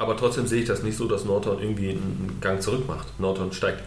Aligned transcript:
Aber 0.00 0.16
trotzdem 0.16 0.46
sehe 0.46 0.62
ich 0.62 0.66
das 0.66 0.82
nicht 0.82 0.96
so, 0.96 1.06
dass 1.06 1.26
Norton 1.26 1.60
irgendwie 1.60 1.90
einen 1.90 2.38
Gang 2.40 2.62
zurück 2.62 2.88
macht. 2.88 3.06
Norton 3.20 3.52
steigt 3.52 3.82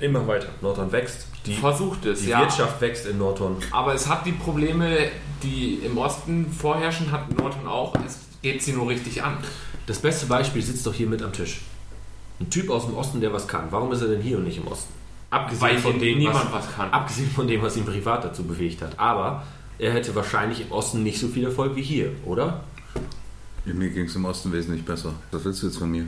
immer 0.00 0.26
weiter. 0.26 0.48
Norton 0.60 0.90
wächst. 0.90 1.28
Die, 1.46 1.54
Versucht 1.54 2.04
es, 2.04 2.22
die 2.22 2.30
ja. 2.30 2.40
Wirtschaft 2.40 2.80
wächst 2.80 3.06
in 3.06 3.18
Norton. 3.18 3.58
Aber 3.70 3.94
es 3.94 4.08
hat 4.08 4.26
die 4.26 4.32
Probleme, 4.32 5.08
die 5.40 5.74
im 5.86 5.96
Osten 5.98 6.50
vorherrschen, 6.50 7.12
hat 7.12 7.30
Norton 7.38 7.68
auch. 7.68 7.94
Es 8.04 8.18
geht 8.42 8.60
sie 8.60 8.72
nur 8.72 8.88
richtig 8.88 9.22
an. 9.22 9.36
Das 9.86 10.00
beste 10.00 10.26
Beispiel 10.26 10.62
sitzt 10.62 10.84
doch 10.84 10.94
hier 10.94 11.06
mit 11.06 11.22
am 11.22 11.32
Tisch. 11.32 11.60
Ein 12.40 12.50
Typ 12.50 12.68
aus 12.68 12.86
dem 12.86 12.96
Osten, 12.96 13.20
der 13.20 13.32
was 13.32 13.46
kann. 13.46 13.68
Warum 13.70 13.92
ist 13.92 14.02
er 14.02 14.08
denn 14.08 14.20
hier 14.20 14.38
und 14.38 14.44
nicht 14.44 14.58
im 14.58 14.66
Osten? 14.66 14.92
Abgesehen 15.30 15.62
Weil 15.62 15.78
von 15.78 16.00
dem, 16.00 16.18
niemand 16.18 16.52
was, 16.52 16.66
was 16.66 16.74
kann. 16.74 16.90
Abgesehen 16.90 17.30
von 17.30 17.46
dem, 17.46 17.62
was 17.62 17.76
ihn 17.76 17.86
privat 17.86 18.24
dazu 18.24 18.42
bewegt 18.42 18.82
hat. 18.82 18.98
Aber 18.98 19.44
er 19.78 19.92
hätte 19.92 20.12
wahrscheinlich 20.16 20.62
im 20.62 20.72
Osten 20.72 21.04
nicht 21.04 21.20
so 21.20 21.28
viel 21.28 21.44
Erfolg 21.44 21.76
wie 21.76 21.82
hier, 21.82 22.10
oder? 22.24 22.64
Mir 23.64 23.90
ging 23.90 24.06
es 24.06 24.16
im 24.16 24.24
Osten 24.24 24.52
wesentlich 24.52 24.84
besser. 24.84 25.14
Was 25.30 25.44
willst 25.44 25.62
du 25.62 25.66
jetzt 25.66 25.78
von 25.78 25.90
mir? 25.90 26.06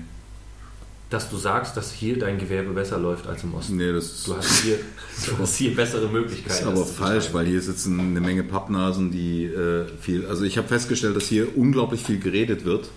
Dass 1.10 1.30
du 1.30 1.36
sagst, 1.36 1.76
dass 1.76 1.92
hier 1.92 2.18
dein 2.18 2.38
Gewerbe 2.38 2.70
besser 2.72 2.98
läuft 2.98 3.26
als 3.28 3.44
im 3.44 3.54
Osten. 3.54 3.76
Nee, 3.76 3.92
das 3.92 4.04
ist, 4.06 4.26
Du 4.26 4.36
hast 4.36 4.62
hier, 4.62 4.78
du 5.26 5.38
hast 5.38 5.54
hier 5.56 5.76
bessere 5.76 6.02
das 6.02 6.10
Möglichkeiten. 6.10 6.50
ist 6.54 6.64
aber 6.64 6.80
das 6.80 6.90
falsch, 6.90 7.28
weil 7.32 7.46
hier 7.46 7.60
sitzen 7.62 8.00
eine 8.00 8.20
Menge 8.20 8.42
Pappnasen, 8.42 9.12
die 9.12 9.44
äh, 9.44 9.86
viel. 10.00 10.26
Also 10.26 10.44
ich 10.44 10.58
habe 10.58 10.66
festgestellt, 10.66 11.14
dass 11.14 11.26
hier 11.26 11.56
unglaublich 11.56 12.02
viel 12.02 12.18
geredet 12.18 12.64
wird, 12.64 12.88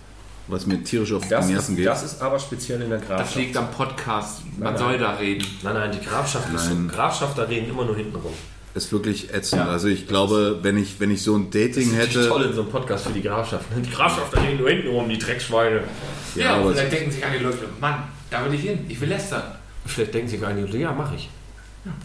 was 0.48 0.66
mir 0.66 0.82
tierisch 0.82 1.12
auf 1.12 1.28
das 1.28 1.46
die 1.46 1.52
Nerven 1.52 1.74
ist, 1.74 1.76
geht. 1.76 1.86
das 1.86 2.02
ist 2.02 2.20
aber 2.20 2.38
speziell 2.40 2.80
in 2.82 2.88
der 2.88 2.98
Das 2.98 3.06
Grafschaft. 3.08 3.36
liegt 3.36 3.56
am 3.56 3.70
Podcast. 3.70 4.40
Man 4.58 4.72
Nein, 4.72 4.78
soll 4.78 4.90
nein. 4.92 5.00
da 5.00 5.10
reden. 5.16 5.46
Nein, 5.62 5.74
nein, 5.74 5.92
die 5.92 6.04
Grafschaft 6.04 6.52
ist 6.52 6.64
so. 6.64 6.74
Nein. 6.74 6.88
Grafschaft, 6.88 7.38
da 7.38 7.42
reden 7.44 7.68
immer 7.70 7.84
nur 7.84 7.94
hinten 7.94 8.16
rum. 8.16 8.32
Ist 8.78 8.92
wirklich 8.92 9.32
ätzend. 9.34 9.62
Ja. 9.62 9.68
Also 9.68 9.88
ich 9.88 10.08
glaube, 10.08 10.58
wenn 10.62 10.78
ich, 10.78 10.98
wenn 11.00 11.10
ich 11.10 11.22
so 11.22 11.36
ein 11.36 11.50
Dating 11.50 11.94
Das 11.96 12.08
ist 12.08 12.14
hätte. 12.16 12.28
toll 12.28 12.42
in 12.44 12.52
so 12.52 12.62
einem 12.62 12.70
Podcast 12.70 13.06
für 13.06 13.12
die 13.12 13.22
Grafschaft. 13.22 13.66
Die 13.76 13.90
Grafschaft, 13.90 14.34
da 14.34 14.40
reden 14.40 14.58
nur 14.58 14.70
hinten 14.70 14.88
rum, 14.88 15.08
die 15.08 15.18
Dreckschweine. 15.18 15.82
Ja, 16.34 16.44
Ja, 16.44 16.56
aber 16.56 16.72
vielleicht 16.72 16.92
denken 16.92 17.10
sich 17.10 17.24
einige 17.24 17.44
Leute, 17.44 17.58
Mann, 17.80 18.04
da 18.30 18.44
will 18.44 18.54
ich 18.54 18.62
hin, 18.62 18.78
ich 18.88 19.00
will 19.00 19.08
lästern. 19.08 19.42
Vielleicht 19.86 20.14
denken 20.14 20.28
sich 20.28 20.44
einige, 20.44 20.76
ja, 20.78 20.92
mache 20.92 21.14
ich. 21.16 21.28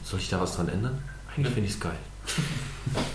Soll 0.04 0.20
ich 0.20 0.30
da 0.30 0.40
was 0.40 0.56
dran 0.56 0.70
ändern? 0.70 0.98
Eigentlich 1.36 1.54
finde 1.54 1.68
ich 1.70 1.76
es 1.76 1.80
geil. 1.80 1.98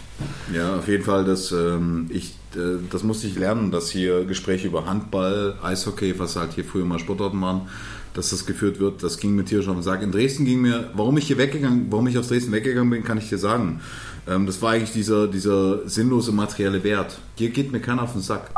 Ja, 0.53 0.77
auf 0.77 0.89
jeden 0.89 1.05
Fall, 1.05 1.25
das, 1.25 1.53
ähm, 1.53 2.09
ich, 2.11 2.31
äh, 2.57 2.79
das 2.91 3.03
musste 3.03 3.27
ich 3.27 3.37
lernen, 3.37 3.71
dass 3.71 3.91
hier 3.91 4.25
Gespräche 4.25 4.67
über 4.67 4.87
Handball, 4.87 5.57
Eishockey, 5.63 6.19
was 6.19 6.37
halt 6.37 6.55
hier 6.55 6.65
früher 6.65 6.85
mal 6.87 6.99
Sportarten 6.99 7.41
waren, 7.41 7.69
dass 8.15 8.31
das 8.31 8.47
geführt 8.47 8.81
wird. 8.81 9.03
Das 9.03 9.19
ging 9.19 9.35
mir 9.35 9.45
tierisch 9.45 9.69
auf 9.69 9.75
den 9.75 9.83
Sack. 9.83 10.03
In 10.03 10.13
Dresden 10.13 10.45
ging 10.45 10.61
mir, 10.61 10.91
warum 10.95 11.17
ich 11.19 11.27
hier 11.27 11.39
weggegangen, 11.39 11.87
warum 11.91 12.07
ich 12.07 12.19
aus 12.19 12.29
Dresden 12.29 12.53
weggegangen 12.53 12.91
bin, 12.91 13.05
kann 13.05 13.19
ich 13.19 13.29
dir 13.29 13.39
sagen. 13.39 13.81
Ähm, 14.27 14.47
das 14.47 14.61
war 14.63 14.73
eigentlich 14.73 14.93
dieser, 14.93 15.29
dieser 15.29 15.89
sinnlose 15.89 16.33
materielle 16.33 16.83
Wert. 16.85 17.19
Hier 17.37 17.51
geht 17.51 17.73
mir 17.73 17.81
keiner 17.81 18.03
auf 18.03 18.13
den 18.13 18.23
Sack. 18.23 18.51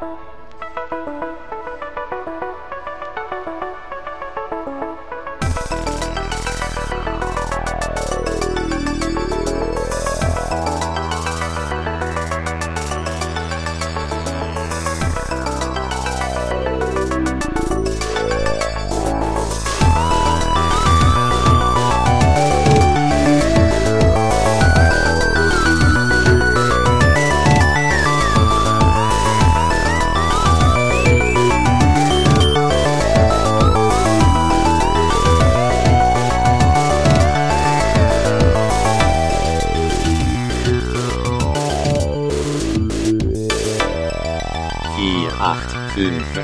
1. 0.02 0.37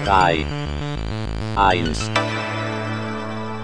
3, 0.05 0.45
1. 1.55 2.11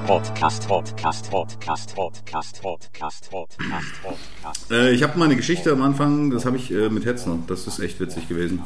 Podcast, 0.08 0.66
Podcast, 0.70 1.30
Podcast, 1.30 1.94
Podcast, 1.94 2.62
Podcast, 2.62 3.30
Podcast, 3.30 4.02
Podcast. 4.02 4.72
Äh, 4.72 4.92
ich 4.92 5.04
habe 5.04 5.20
mal 5.20 5.26
eine 5.26 5.36
Geschichte 5.36 5.70
am 5.74 5.82
Anfang, 5.82 6.30
das 6.30 6.46
habe 6.46 6.56
ich 6.56 6.72
äh, 6.72 6.90
mit 6.90 7.06
Hetzner. 7.06 7.40
Das 7.48 7.68
ist 7.68 7.80
echt 7.80 8.00
witzig 8.00 8.30
gewesen. 8.30 8.64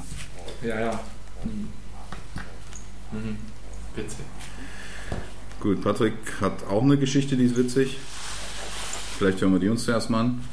Ja, 0.61 0.79
ja. 0.79 0.99
Mhm. 1.43 1.69
Mhm. 3.11 3.37
Witzig. 3.95 4.25
Gut, 5.59 5.81
Patrick 5.81 6.13
hat 6.41 6.67
auch 6.69 6.83
eine 6.83 6.99
Geschichte, 6.99 7.35
die 7.35 7.45
ist 7.45 7.57
witzig. 7.57 7.97
Vielleicht 9.17 9.41
hören 9.41 9.53
wir 9.53 9.59
die 9.59 9.69
uns 9.69 9.83
zuerst 9.83 10.11
mal 10.11 10.19
an. 10.19 10.43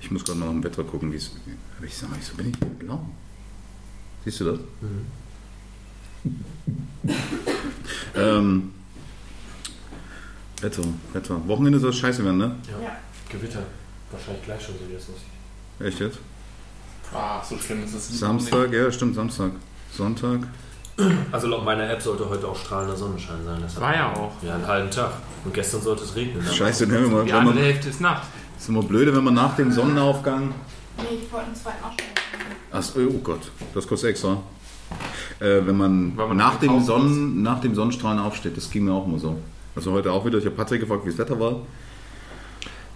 Ich 0.00 0.08
muss 0.12 0.24
gerade 0.24 0.38
noch 0.38 0.50
im 0.50 0.62
Wetter 0.62 0.84
gucken, 0.84 1.10
wie 1.10 1.16
es. 1.16 1.32
Ich 1.84 1.96
sag 1.96 2.10
mal, 2.10 2.20
so 2.22 2.36
bin 2.36 2.50
ich 2.50 2.58
blau. 2.78 3.04
Siehst 4.24 4.40
du 4.40 4.44
das? 4.44 4.60
ähm, 8.16 8.72
Wetter, 10.60 10.82
Wetter. 11.12 11.48
Wochenende 11.48 11.78
soll 11.80 11.90
es 11.90 11.96
scheiße 11.98 12.24
werden, 12.24 12.38
ne? 12.38 12.54
Ja. 12.82 12.96
Gewitter. 13.28 13.62
Wahrscheinlich 14.10 14.44
gleich 14.44 14.62
schon 14.64 14.74
so 14.78 14.88
wie 14.88 14.94
das 14.94 15.02
aussieht. 15.04 15.26
Echt 15.80 16.00
jetzt? 16.00 16.18
Ah, 17.12 17.42
so 17.42 17.58
schlimm 17.58 17.82
ist 17.84 17.94
es 17.94 18.10
nicht. 18.10 18.20
Samstag, 18.20 18.72
ja, 18.72 18.90
stimmt, 18.92 19.14
Samstag. 19.16 19.52
Sonntag. 19.92 20.40
Also 21.32 21.46
laut 21.48 21.64
meiner 21.64 21.88
App 21.90 22.00
sollte 22.02 22.28
heute 22.28 22.46
auch 22.46 22.56
strahlender 22.56 22.96
Sonnenschein 22.96 23.42
sein. 23.44 23.60
Das 23.62 23.80
War 23.80 23.94
ja 23.94 24.12
auch. 24.12 24.32
Ja, 24.42 24.54
einen 24.54 24.66
halben 24.66 24.90
Tag. 24.90 25.12
Und 25.44 25.52
gestern 25.54 25.80
sollte 25.82 26.04
es 26.04 26.14
regnen. 26.14 26.44
ne? 26.44 26.52
Scheiße, 26.52 26.86
ne? 26.86 27.02
Wenn 27.02 27.12
man, 27.12 27.26
Die 27.26 27.32
andere 27.32 27.58
Hälfte 27.60 27.88
ist 27.88 28.00
Nacht. 28.00 28.22
ist 28.58 28.68
immer 28.68 28.82
blöde, 28.82 29.14
wenn 29.16 29.24
man 29.24 29.34
nach 29.34 29.56
dem 29.56 29.72
Sonnenaufgang 29.72 30.52
Nee, 30.98 31.04
ich 31.24 31.32
wollte 31.32 31.46
einen 31.46 31.56
zweiten 31.56 31.82
Ausschnitt. 31.82 32.21
Ach, 32.70 32.84
oh 32.96 33.18
Gott, 33.22 33.50
das 33.74 33.86
kostet 33.86 34.10
extra. 34.10 34.42
Äh, 35.40 35.66
wenn 35.66 35.76
man, 35.76 36.14
man 36.14 36.36
nach, 36.36 36.58
dem 36.58 36.80
Sonnen, 36.82 37.42
nach 37.42 37.60
dem 37.60 37.74
Sonnenstrahlen 37.74 38.18
aufsteht, 38.18 38.56
das 38.56 38.70
ging 38.70 38.84
mir 38.84 38.92
auch 38.92 39.06
immer 39.06 39.18
so. 39.18 39.38
Also 39.74 39.92
heute 39.92 40.12
auch 40.12 40.24
wieder, 40.24 40.38
ich 40.38 40.44
habe 40.44 40.54
Patrick 40.54 40.80
gefragt, 40.80 41.04
wie 41.04 41.10
das 41.10 41.18
Wetter 41.18 41.38
war. 41.38 41.56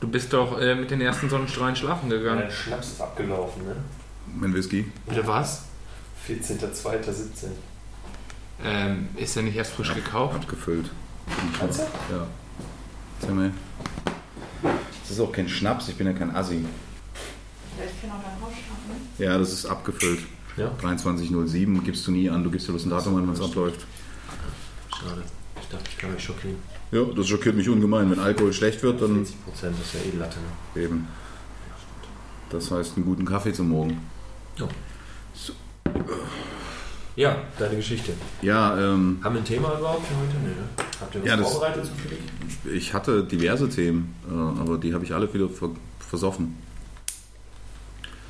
Du 0.01 0.09
bist 0.09 0.33
doch 0.33 0.61
äh, 0.61 0.75
mit 0.75 0.91
den 0.91 1.01
ersten 1.01 1.29
Sonnenstrahlen 1.31 1.75
schlafen 1.75 2.11
gegangen. 2.11 2.41
Dein 2.41 2.51
Schnaps 2.51 2.89
ist 2.89 3.01
abgelaufen, 3.01 3.65
ne? 3.65 3.77
Mein 4.35 4.55
Whisky. 4.55 4.85
Bitte 5.07 5.27
was? 5.27 5.63
14.02.17. 6.29 7.47
Ähm, 8.65 9.09
ist 9.17 9.37
er 9.37 9.43
nicht 9.43 9.57
erst 9.57 9.73
frisch 9.73 9.95
gekauft? 9.95 10.37
Abgefüllt. 10.37 10.91
Kannst 11.59 11.81
du? 11.81 11.83
Ja. 12.15 13.33
Mal. 13.33 13.53
Das 14.63 15.11
ist 15.11 15.21
auch 15.21 15.33
kein 15.33 15.49
Schnaps, 15.49 15.89
ich 15.89 15.97
bin 15.97 16.07
ja 16.07 16.13
kein 16.13 16.35
Assi. 16.35 16.57
Ja, 16.57 17.85
ich 17.85 18.01
kenne 18.01 18.13
auch 18.15 18.23
deinen 18.23 18.41
Hausstand, 18.41 18.69
ne? 18.69 18.76
Ja, 19.19 19.39
das 19.39 19.53
ist 19.53 19.67
abgefüllt. 19.67 20.21
Ja. 20.57 20.71
2307 20.79 21.85
gibst 21.85 22.07
du 22.07 22.13
nie 22.13 22.31
an, 22.31 22.43
du 22.45 22.51
gibst 22.51 22.67
dir 22.69 22.73
bloß 22.73 22.87
ein 22.87 22.91
Datum 22.91 23.17
an, 23.17 23.27
wenn 23.27 23.35
es 23.35 23.41
abläuft. 23.41 23.87
Schade. 24.99 25.23
Ich 25.61 25.69
dachte, 25.69 25.85
ich 25.91 25.99
kann 25.99 26.13
mich 26.13 26.23
schockieren. 26.23 26.57
Ja, 26.93 27.03
das 27.05 27.29
schockiert 27.29 27.57
mich 27.57 27.69
ungemein. 27.69 28.11
Wenn 28.11 28.19
Alkohol 28.21 28.53
schlecht 28.53 28.83
wird, 28.83 29.03
dann 29.03 29.17
40 29.17 29.45
Prozent 29.45 29.77
ist 29.81 29.95
ja 29.95 30.01
eh 30.01 30.17
Latte. 30.17 30.37
Ne? 30.75 30.83
eben. 30.83 31.09
Das 32.51 32.71
heißt, 32.71 32.97
einen 32.97 33.05
guten 33.05 33.25
Kaffee 33.25 33.53
zum 33.53 33.69
Morgen. 33.71 34.01
Ja. 34.57 34.69
Ja, 37.17 37.37
deine 37.59 37.77
Geschichte. 37.77 38.13
Ja, 38.43 38.79
ähm, 38.79 39.19
Haben 39.25 39.35
wir 39.37 39.41
ein 39.41 39.45
Thema 39.45 39.79
überhaupt 39.79 40.07
für 40.07 40.15
heute? 40.17 40.37
Nee, 40.43 40.49
ne? 40.51 40.69
Habt 41.01 41.15
ihr 41.15 41.23
was 41.23 41.29
Ja, 41.29 41.37
vorbereitet 41.39 41.87
zufällig? 41.87 42.19
ich 42.77 42.93
hatte 42.93 43.25
diverse 43.25 43.69
Themen, 43.71 44.15
äh, 44.31 44.61
aber 44.61 44.77
die 44.77 44.93
habe 44.93 45.03
ich 45.05 45.15
alle 45.15 45.33
wieder 45.33 45.49
ver 45.49 45.71
versoffen. 45.99 46.57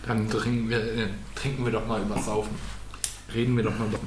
Dann 0.07 0.29
trinken 0.29 0.69
wir, 0.71 0.79
äh, 0.79 1.09
trinken 1.35 1.65
wir 1.65 1.73
doch 1.73 1.87
mal 1.87 2.01
über 2.01 2.21
Saufen. 2.21 2.55
Reden 3.35 3.57
wir 3.57 3.65
doch 3.65 3.77
mal 3.79 3.89
über. 3.89 3.99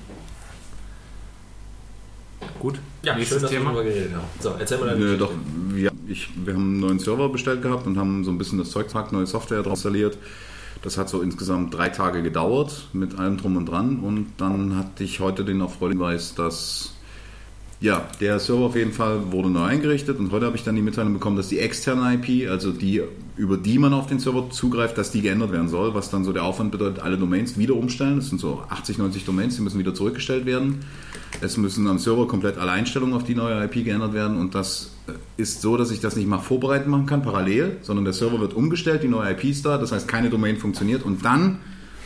Gut, 2.57 2.79
Ja, 3.03 3.15
nächstes 3.15 3.35
schön, 3.37 3.41
dass 3.43 3.51
wir 3.51 3.57
Thema. 3.59 3.71
darüber 3.73 3.83
geredet 3.89 4.13
haben. 4.13 4.23
So, 4.39 4.55
erzähl 4.57 4.77
mal 4.79 4.87
deine 4.87 4.99
Nö, 4.99 5.17
doch, 5.17 5.31
ja, 5.75 5.91
ich, 6.07 6.29
wir 6.45 6.53
haben 6.53 6.63
einen 6.63 6.79
neuen 6.79 6.99
Server 6.99 7.29
bestellt 7.29 7.61
gehabt 7.61 7.85
und 7.85 7.97
haben 7.97 8.23
so 8.23 8.31
ein 8.31 8.37
bisschen 8.37 8.57
das 8.57 8.71
Zeug 8.71 8.87
gepackt, 8.87 9.11
neue 9.11 9.27
Software 9.27 9.61
drauf 9.61 9.73
installiert. 9.73 10.17
Das 10.81 10.97
hat 10.97 11.09
so 11.09 11.21
insgesamt 11.21 11.73
drei 11.73 11.89
Tage 11.89 12.23
gedauert 12.23 12.87
mit 12.93 13.17
allem 13.19 13.37
drum 13.37 13.57
und 13.57 13.65
dran 13.65 13.99
und 13.99 14.27
dann 14.37 14.77
hatte 14.77 15.03
ich 15.03 15.19
heute 15.19 15.43
den 15.43 15.59
erfreulichen 15.59 15.99
Hinweis, 16.01 16.35
dass 16.35 16.93
Ja, 17.81 18.09
der 18.19 18.39
Server 18.39 18.65
auf 18.65 18.75
jeden 18.75 18.91
Fall 18.91 19.31
wurde 19.31 19.49
neu 19.49 19.63
eingerichtet 19.63 20.19
und 20.19 20.33
heute 20.33 20.45
habe 20.45 20.57
ich 20.57 20.65
dann 20.65 20.75
die 20.75 20.81
Mitteilung 20.81 21.13
bekommen, 21.13 21.37
dass 21.37 21.47
die 21.47 21.59
externe 21.59 22.13
IP, 22.13 22.49
also 22.49 22.73
die, 22.73 23.01
über 23.37 23.55
die 23.55 23.79
man 23.79 23.93
auf 23.93 24.05
den 24.05 24.19
Server 24.19 24.49
zugreift, 24.49 24.97
dass 24.97 25.11
die 25.11 25.21
geändert 25.21 25.53
werden 25.53 25.69
soll, 25.69 25.93
was 25.93 26.09
dann 26.09 26.25
so 26.25 26.33
der 26.33 26.43
Aufwand 26.43 26.73
bedeutet, 26.73 26.99
alle 26.99 27.17
Domains 27.17 27.57
wieder 27.57 27.75
umstellen. 27.75 28.17
Das 28.17 28.27
sind 28.27 28.41
so 28.41 28.63
80, 28.67 28.97
90 28.97 29.23
Domains, 29.23 29.55
die 29.55 29.61
müssen 29.61 29.79
wieder 29.79 29.93
zurückgestellt 29.93 30.45
werden. 30.45 30.79
Es 31.39 31.55
müssen 31.55 31.87
am 31.87 31.99
Server 31.99 32.27
komplett 32.27 32.57
alle 32.57 32.71
Einstellungen 32.71 33.15
auf 33.15 33.23
die 33.23 33.35
neue 33.35 33.63
IP 33.63 33.85
geändert 33.85 34.11
werden 34.11 34.35
und 34.35 34.55
das 34.55 34.91
ist 35.37 35.61
so, 35.61 35.77
dass 35.77 35.89
ich 35.89 36.01
das 36.01 36.17
nicht 36.17 36.27
mal 36.27 36.39
vorbereitend 36.39 36.89
machen 36.89 37.05
kann, 37.05 37.21
parallel, 37.21 37.77
sondern 37.81 38.03
der 38.03 38.13
Server 38.13 38.41
wird 38.41 38.55
umgestellt, 38.55 39.03
die 39.03 39.07
neue 39.07 39.31
IP 39.31 39.45
ist 39.45 39.65
da, 39.65 39.77
das 39.77 39.93
heißt 39.93 40.05
keine 40.05 40.29
Domain 40.29 40.57
funktioniert 40.57 41.03
und 41.03 41.23
dann 41.23 41.59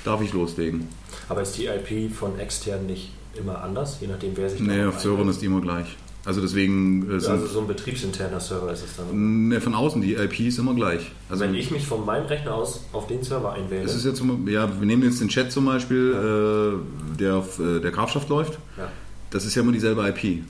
darf 0.06 0.22
ich 0.22 0.34
loslegen. 0.34 0.88
Aber 1.30 1.42
ist 1.42 1.58
die 1.58 1.66
IP 1.66 2.14
von 2.14 2.38
extern 2.38 2.86
nicht 2.86 3.10
immer 3.38 3.62
anders, 3.64 3.98
je 4.02 4.08
nachdem, 4.08 4.32
wer 4.36 4.50
sich 4.50 4.60
Nee, 4.60 4.84
auf 4.86 5.00
Servern 5.00 5.28
ist 5.30 5.42
die 5.42 5.46
immer 5.48 5.62
gleich. 5.62 5.98
Also 6.26 6.40
deswegen 6.40 7.10
äh, 7.12 7.20
sind 7.20 7.32
Also 7.34 7.48
so 7.48 7.60
ein 7.62 7.68
betriebsinterner 7.68 8.40
Server 8.40 8.72
ist 8.72 8.84
es 8.86 8.96
dann. 8.96 9.50
ne, 9.50 9.60
von 9.60 9.76
außen, 9.76 10.02
die 10.02 10.14
IP 10.14 10.40
ist 10.42 10.58
immer 10.58 10.74
gleich. 10.74 11.12
Also 11.30 11.44
Wenn 11.44 11.54
ich 11.54 11.70
mich 11.70 11.86
von 11.86 12.06
meinem 12.06 12.28
Rechner 12.28 12.54
aus 12.54 12.86
auf 12.94 13.08
den 13.08 13.22
Server 13.24 13.52
einwähle, 13.52 13.84
Es 13.84 13.94
ist 13.94 14.06
jetzt, 14.06 14.24
ja, 14.48 14.70
wir 14.80 14.86
nehmen 14.86 15.04
jetzt 15.04 15.20
den 15.20 15.28
Chat 15.28 15.52
zum 15.52 15.66
Beispiel, 15.66 16.14
äh, 16.14 17.18
der 17.20 17.36
auf 17.36 17.60
äh, 17.60 17.80
der 17.82 17.92
Grafschaft 17.92 18.30
läuft. 18.30 18.54
ja. 18.78 18.90
Das 19.32 19.46
ist 19.46 19.56
ja 19.56 19.64
immer 19.64 19.72
dieselbe 19.72 20.08
IP. 20.08 20.44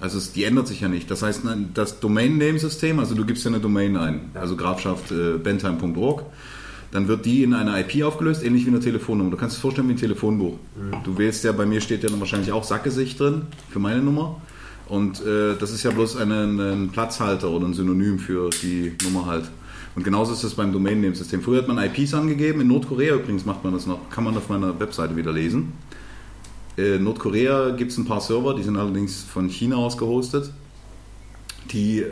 Also 0.00 0.16
es, 0.16 0.32
die 0.32 0.44
ändert 0.44 0.68
sich 0.68 0.80
ja 0.80 0.86
nicht. 0.88 1.10
Das 1.10 1.22
heißt, 1.22 1.42
das 1.74 1.98
Domain-Name-System, 1.98 3.00
also 3.00 3.16
du 3.16 3.24
gibst 3.26 3.44
ja 3.44 3.50
eine 3.50 3.58
Domain 3.58 3.96
ein, 3.96 4.30
Ja. 4.32 4.40
also 4.42 4.54
Grafschaft 4.56 5.10
äh, 5.10 5.38
bentheim.org, 5.38 6.22
dann 6.90 7.08
wird 7.08 7.26
die 7.26 7.42
in 7.42 7.54
eine 7.54 7.78
IP 7.80 8.02
aufgelöst, 8.02 8.42
ähnlich 8.42 8.64
wie 8.64 8.70
eine 8.70 8.80
Telefonnummer. 8.80 9.30
Du 9.30 9.36
kannst 9.36 9.56
es 9.56 9.62
vorstellen 9.62 9.88
wie 9.88 9.92
ein 9.92 9.98
Telefonbuch. 9.98 10.56
Du 11.04 11.18
wählst 11.18 11.44
ja, 11.44 11.52
bei 11.52 11.66
mir 11.66 11.80
steht 11.80 12.02
ja 12.02 12.08
dann 12.08 12.20
wahrscheinlich 12.20 12.52
auch 12.52 12.64
Sackgesicht 12.64 13.20
drin 13.20 13.42
für 13.70 13.78
meine 13.78 14.00
Nummer. 14.00 14.40
Und 14.88 15.20
äh, 15.20 15.54
das 15.58 15.70
ist 15.70 15.82
ja 15.82 15.90
bloß 15.90 16.16
ein 16.16 16.88
Platzhalter 16.92 17.50
oder 17.50 17.66
ein 17.66 17.74
Synonym 17.74 18.18
für 18.18 18.48
die 18.62 18.94
Nummer 19.04 19.26
halt. 19.26 19.50
Und 19.94 20.04
genauso 20.04 20.32
ist 20.32 20.44
es 20.44 20.54
beim 20.54 20.72
Domain-Name-System. 20.72 21.42
Früher 21.42 21.58
hat 21.62 21.68
man 21.68 21.76
IPs 21.78 22.14
angegeben, 22.14 22.60
in 22.60 22.68
Nordkorea 22.68 23.16
übrigens 23.16 23.44
macht 23.44 23.64
man 23.64 23.72
das 23.72 23.86
noch, 23.86 24.08
kann 24.10 24.24
man 24.24 24.36
auf 24.36 24.48
meiner 24.48 24.78
Webseite 24.78 25.16
wieder 25.16 25.32
lesen. 25.32 25.72
Äh, 26.78 26.96
In 26.96 27.04
Nordkorea 27.04 27.70
gibt 27.70 27.90
es 27.90 27.98
ein 27.98 28.04
paar 28.04 28.20
Server, 28.20 28.54
die 28.54 28.62
sind 28.62 28.76
allerdings 28.76 29.22
von 29.22 29.48
China 29.48 29.76
aus 29.76 29.98
gehostet. 29.98 30.52
Die 31.72 31.98
äh, 32.00 32.06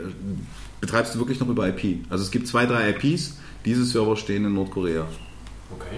betreibst 0.81 1.15
du 1.15 1.19
wirklich 1.19 1.39
noch 1.39 1.49
über 1.49 1.67
IP. 1.67 2.05
Also 2.09 2.23
es 2.23 2.31
gibt 2.31 2.47
zwei, 2.47 2.65
drei 2.65 2.89
IPs, 2.89 3.37
diese 3.67 3.85
Server 3.85 4.15
stehen 4.15 4.45
in 4.45 4.53
Nordkorea. 4.53 5.05
Okay. 5.75 5.97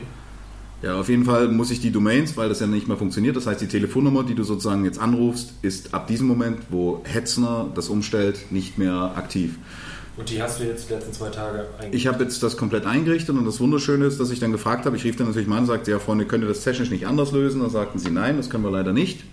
Ja, 0.81 0.99
auf 0.99 1.09
jeden 1.09 1.25
Fall 1.25 1.49
muss 1.49 1.71
ich 1.71 1.81
die 1.81 1.91
Domains, 1.91 2.35
weil 2.35 2.49
das 2.49 2.61
ja 2.61 2.67
nicht 2.67 2.87
mehr 2.87 2.97
funktioniert. 2.97 3.35
Das 3.35 3.45
heißt, 3.45 3.61
die 3.61 3.67
Telefonnummer, 3.67 4.23
die 4.23 4.33
du 4.33 4.43
sozusagen 4.43 4.85
jetzt 4.85 4.97
anrufst, 4.97 5.53
ist 5.61 5.93
ab 5.93 6.07
diesem 6.07 6.27
Moment, 6.27 6.57
wo 6.69 7.03
Hetzner 7.03 7.69
das 7.75 7.89
umstellt, 7.89 8.51
nicht 8.51 8.77
mehr 8.77 9.13
aktiv. 9.15 9.57
Und 10.17 10.29
die 10.29 10.41
hast 10.41 10.59
du 10.59 10.63
jetzt 10.63 10.89
die 10.89 10.93
letzten 10.93 11.13
zwei 11.13 11.29
Tage 11.29 11.65
eigentlich. 11.77 12.01
Ich 12.01 12.07
habe 12.07 12.23
jetzt 12.23 12.41
das 12.41 12.57
komplett 12.57 12.85
eingerichtet 12.85 13.37
und 13.37 13.45
das 13.45 13.59
Wunderschöne 13.59 14.05
ist, 14.05 14.19
dass 14.19 14.31
ich 14.31 14.39
dann 14.39 14.51
gefragt 14.51 14.85
habe, 14.85 14.95
ich 14.95 15.03
rief 15.03 15.15
dann 15.15 15.27
natürlich 15.27 15.47
mal 15.47 15.57
an 15.57 15.63
und 15.63 15.67
sagte, 15.67 15.91
ja 15.91 15.99
Freunde, 15.99 16.25
könnt 16.25 16.43
ihr 16.43 16.47
das 16.47 16.63
technisch 16.63 16.89
nicht 16.89 17.05
anders 17.05 17.31
lösen? 17.31 17.61
Da 17.61 17.69
sagten 17.69 17.99
sie, 17.99 18.09
nein, 18.09 18.37
das 18.37 18.49
können 18.49 18.63
wir 18.63 18.71
leider 18.71 18.93
nicht. 18.93 19.23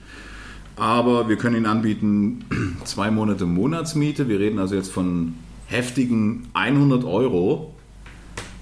Aber 0.76 1.28
wir 1.28 1.36
können 1.36 1.56
Ihnen 1.56 1.66
anbieten 1.66 2.44
zwei 2.84 3.10
Monate 3.10 3.46
Monatsmiete. 3.46 4.28
Wir 4.28 4.38
reden 4.40 4.58
also 4.58 4.74
jetzt 4.74 4.92
von 4.92 5.34
heftigen 5.66 6.48
100 6.54 7.04
Euro. 7.04 7.75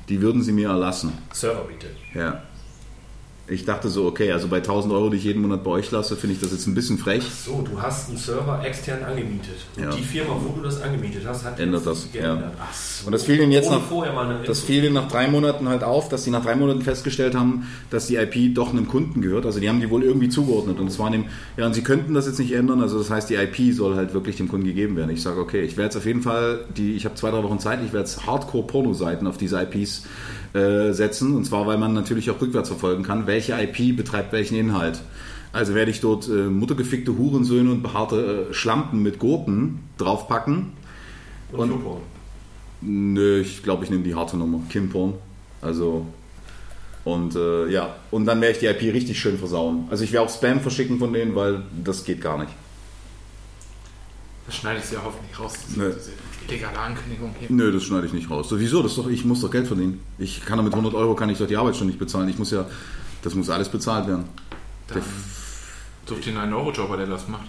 Die 0.08 0.20
würden 0.20 0.42
Sie 0.42 0.52
mir 0.52 0.68
erlassen. 0.68 1.12
Server 1.32 1.64
bietet. 1.64 1.96
Ja. 2.14 2.42
Ich 3.46 3.66
dachte 3.66 3.90
so, 3.90 4.06
okay, 4.06 4.32
also 4.32 4.48
bei 4.48 4.56
1000 4.56 4.94
Euro, 4.94 5.10
die 5.10 5.18
ich 5.18 5.24
jeden 5.24 5.42
Monat 5.42 5.62
bei 5.62 5.70
euch 5.72 5.90
lasse, 5.90 6.16
finde 6.16 6.34
ich 6.34 6.40
das 6.40 6.50
jetzt 6.52 6.66
ein 6.66 6.74
bisschen 6.74 6.96
frech. 6.96 7.22
So, 7.44 7.60
du 7.60 7.78
hast 7.82 8.08
einen 8.08 8.16
Server 8.16 8.64
extern 8.64 9.02
angemietet. 9.04 9.56
Und 9.76 9.82
Ja. 9.82 9.90
die 9.90 10.02
Firma, 10.02 10.34
wo 10.42 10.56
du 10.56 10.62
das 10.62 10.80
angemietet 10.80 11.24
hast, 11.26 11.44
hat 11.44 11.60
Ändert 11.60 11.86
das, 11.86 12.10
geändert. 12.10 12.54
Ach 12.58 12.72
so. 12.72 13.04
Und 13.06 13.12
das 13.12 13.24
fiel 13.24 13.38
ihnen 13.40 13.52
jetzt 13.52 13.68
Ohne 13.68 13.80
nach- 13.80 14.44
Das 14.46 14.60
fiel 14.60 14.82
ihnen 14.84 14.94
nach 14.94 15.08
drei 15.08 15.28
Monaten 15.28 15.68
halt 15.68 15.84
auf, 15.84 16.08
dass 16.08 16.24
sie 16.24 16.30
nach 16.30 16.42
drei 16.42 16.54
Monaten 16.56 16.80
festgestellt 16.80 17.34
haben, 17.34 17.66
dass 17.90 18.06
die 18.06 18.16
IP 18.16 18.54
doch 18.54 18.70
einem 18.70 18.88
Kunden 18.88 19.20
gehört. 19.20 19.44
Also 19.44 19.60
die 19.60 19.68
haben 19.68 19.80
die 19.80 19.90
wohl 19.90 20.04
irgendwie 20.04 20.30
zugeordnet. 20.30 20.80
Und 20.80 20.86
es 20.86 20.98
war 20.98 21.10
dem, 21.10 21.26
ja, 21.58 21.66
und 21.66 21.74
sie 21.74 21.82
könnten 21.82 22.14
das 22.14 22.26
jetzt 22.26 22.38
nicht 22.38 22.52
ändern. 22.52 22.80
Also 22.80 22.96
das 22.96 23.10
heißt, 23.10 23.28
die 23.28 23.34
IP 23.34 23.74
soll 23.74 23.94
halt 23.94 24.14
wirklich 24.14 24.36
dem 24.36 24.48
Kunden 24.48 24.64
gegeben 24.66 24.96
werden. 24.96 25.10
Ich 25.10 25.20
sage, 25.22 25.38
okay, 25.38 25.60
ich 25.60 25.76
werde 25.76 25.88
jetzt 25.88 25.96
auf 25.98 26.06
jeden 26.06 26.22
Fall, 26.22 26.64
die, 26.74 26.94
ich 26.94 27.04
habe 27.04 27.14
zwei, 27.16 27.30
drei 27.30 27.42
Wochen 27.42 27.58
Zeit, 27.58 27.80
ich 27.84 27.92
werde 27.92 28.06
jetzt 28.08 28.26
Hardcore-Porno-Seiten 28.26 29.26
auf 29.26 29.36
diese 29.36 29.60
IPs 29.60 30.04
äh, 30.54 30.92
setzen. 30.92 31.34
Und 31.36 31.44
zwar, 31.44 31.66
weil 31.66 31.76
man 31.76 31.92
natürlich 31.92 32.30
auch 32.30 32.40
rückwärts 32.40 32.68
verfolgen 32.70 33.02
kann, 33.02 33.26
welche 33.34 33.60
IP 33.60 33.96
betreibt 33.96 34.32
welchen 34.32 34.56
Inhalt. 34.56 35.02
Also 35.52 35.74
werde 35.74 35.90
ich 35.90 36.00
dort 36.00 36.28
äh, 36.28 36.48
muttergefickte 36.48 37.16
Hurensöhne 37.16 37.70
und 37.70 37.82
behaarte 37.82 38.48
äh, 38.50 38.54
Schlampen 38.54 39.02
mit 39.02 39.18
Gurken 39.18 39.80
draufpacken. 39.98 40.72
Und, 41.52 41.72
und-. 41.72 42.00
Nö, 42.80 43.40
ich 43.40 43.62
glaube, 43.62 43.84
ich 43.84 43.90
nehme 43.90 44.04
die 44.04 44.14
harte 44.14 44.36
Nummer. 44.36 44.60
Kimporn. 44.68 45.14
Also. 45.60 46.06
Und 47.04 47.34
äh, 47.34 47.68
ja, 47.68 47.96
und 48.10 48.24
dann 48.24 48.40
werde 48.40 48.52
ich 48.52 48.58
die 48.60 48.66
IP 48.66 48.94
richtig 48.94 49.18
schön 49.18 49.36
versauen. 49.36 49.88
Also 49.90 50.04
ich 50.04 50.12
werde 50.12 50.26
auch 50.26 50.32
Spam 50.32 50.60
verschicken 50.60 50.98
von 50.98 51.12
denen, 51.12 51.34
weil 51.34 51.62
das 51.84 52.04
geht 52.04 52.20
gar 52.20 52.38
nicht. 52.38 52.52
Das 54.46 54.56
schneidest 54.56 54.90
du 54.90 54.96
ja 54.96 55.02
hoffentlich 55.04 55.38
raus, 55.38 55.54
diese, 55.68 55.90
diese 55.90 56.12
illegale 56.48 56.78
Ankündigung 56.78 57.34
hier. 57.38 57.48
Nö, 57.50 57.72
das 57.72 57.82
schneide 57.82 58.06
ich 58.06 58.12
nicht 58.12 58.30
raus. 58.30 58.48
So, 58.48 58.58
wieso? 58.58 58.82
Das 58.82 58.94
doch, 58.94 59.08
ich 59.08 59.24
muss 59.24 59.40
doch 59.40 59.50
Geld 59.50 59.66
verdienen. 59.66 60.00
Ich 60.18 60.44
kann 60.44 60.58
doch 60.58 60.64
mit 60.64 60.72
100 60.72 60.94
Euro 60.94 61.14
kann 61.14 61.28
ich 61.30 61.38
doch 61.38 61.46
die 61.46 61.56
Arbeitsstunde 61.56 61.92
nicht 61.92 61.98
bezahlen. 61.98 62.28
Ich 62.28 62.38
muss 62.38 62.50
ja, 62.50 62.66
das 63.24 63.34
muss 63.34 63.48
alles 63.48 63.70
bezahlt 63.70 64.06
werden. 64.06 64.28
Dann 64.86 65.02
such 66.06 66.20
dir 66.20 66.38
einen 66.38 66.52
9-Euro-Jobber, 66.52 66.98
der 66.98 67.06
das 67.06 67.26
macht. 67.26 67.46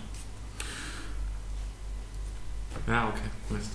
Ja, 2.88 3.10
okay. 3.10 3.30
Mist. 3.50 3.72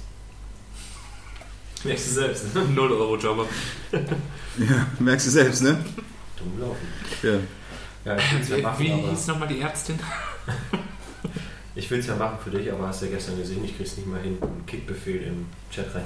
Merkst 1.84 2.06
du 2.06 2.12
selbst, 2.12 2.54
ne? 2.54 2.60
0-Euro-Jobber. 2.74 3.46
Ja, 4.58 4.84
merkst 4.98 5.28
du 5.28 5.30
selbst, 5.30 5.62
ne? 5.62 5.78
Dumm 6.36 6.60
laufen. 6.60 6.86
Ja. 7.22 7.38
Ja, 8.04 8.16
ich 8.16 8.32
will 8.32 8.40
es 8.40 8.48
ja 8.48 8.56
Wie, 8.56 8.62
machen, 8.62 8.78
wie 8.80 8.92
hieß 8.92 9.26
nochmal 9.28 9.46
die 9.48 9.60
Ärztin? 9.60 9.98
ich 11.76 11.88
will's 11.88 12.08
ja 12.08 12.16
machen 12.16 12.38
für 12.42 12.50
dich, 12.50 12.70
aber 12.72 12.88
hast 12.88 13.02
ja 13.02 13.08
gestern 13.08 13.38
gesehen, 13.38 13.64
ich 13.64 13.76
krieg's 13.76 13.96
nicht 13.96 14.08
mal 14.08 14.20
hin, 14.20 14.38
einen 14.42 14.66
Kickbefehl 14.66 15.22
im 15.22 15.46
Chat 15.70 15.94
rein. 15.94 16.04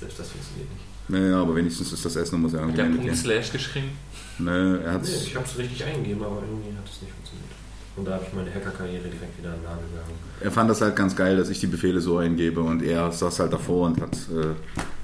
Selbst 0.00 0.18
das 0.18 0.30
funktioniert 0.30 0.72
nicht. 0.72 0.84
Naja, 1.08 1.40
aber 1.40 1.54
wenigstens 1.56 1.92
ist 1.92 2.04
das 2.04 2.16
Essen 2.16 2.40
muss 2.40 2.52
ja 2.52 2.58
Hat 2.58 2.64
irgendwie 2.68 2.76
der 2.76 2.84
beendet 2.84 3.06
Punkt. 3.06 3.16
Slash 3.18 3.52
geschrieben? 3.52 3.90
Ne, 4.38 4.80
er 4.84 4.92
hat 4.92 5.02
Nee, 5.02 5.08
ich 5.08 5.34
hab's 5.36 5.56
richtig 5.58 5.84
eingegeben, 5.84 6.22
aber 6.22 6.36
irgendwie 6.42 6.76
hat 6.76 6.84
es 6.88 7.00
nicht 7.02 7.12
funktioniert. 7.12 7.48
Und 7.96 8.04
da 8.04 8.12
habe 8.12 8.24
ich 8.28 8.32
meine 8.34 8.54
Hackerkarriere 8.54 9.02
direkt 9.02 9.38
wieder 9.38 9.48
am 9.54 9.62
Nagel 9.64 9.84
gehangen. 9.92 10.18
er 10.40 10.50
fand 10.52 10.70
das 10.70 10.80
halt 10.80 10.94
ganz 10.94 11.16
geil, 11.16 11.36
dass 11.36 11.48
ich 11.48 11.58
die 11.58 11.66
Befehle 11.66 12.00
so 12.00 12.18
eingebe 12.18 12.60
und 12.60 12.82
er 12.82 13.10
saß 13.10 13.40
halt 13.40 13.52
davor 13.52 13.86
und 13.86 14.00
hat. 14.00 14.14
Äh, 14.14 14.54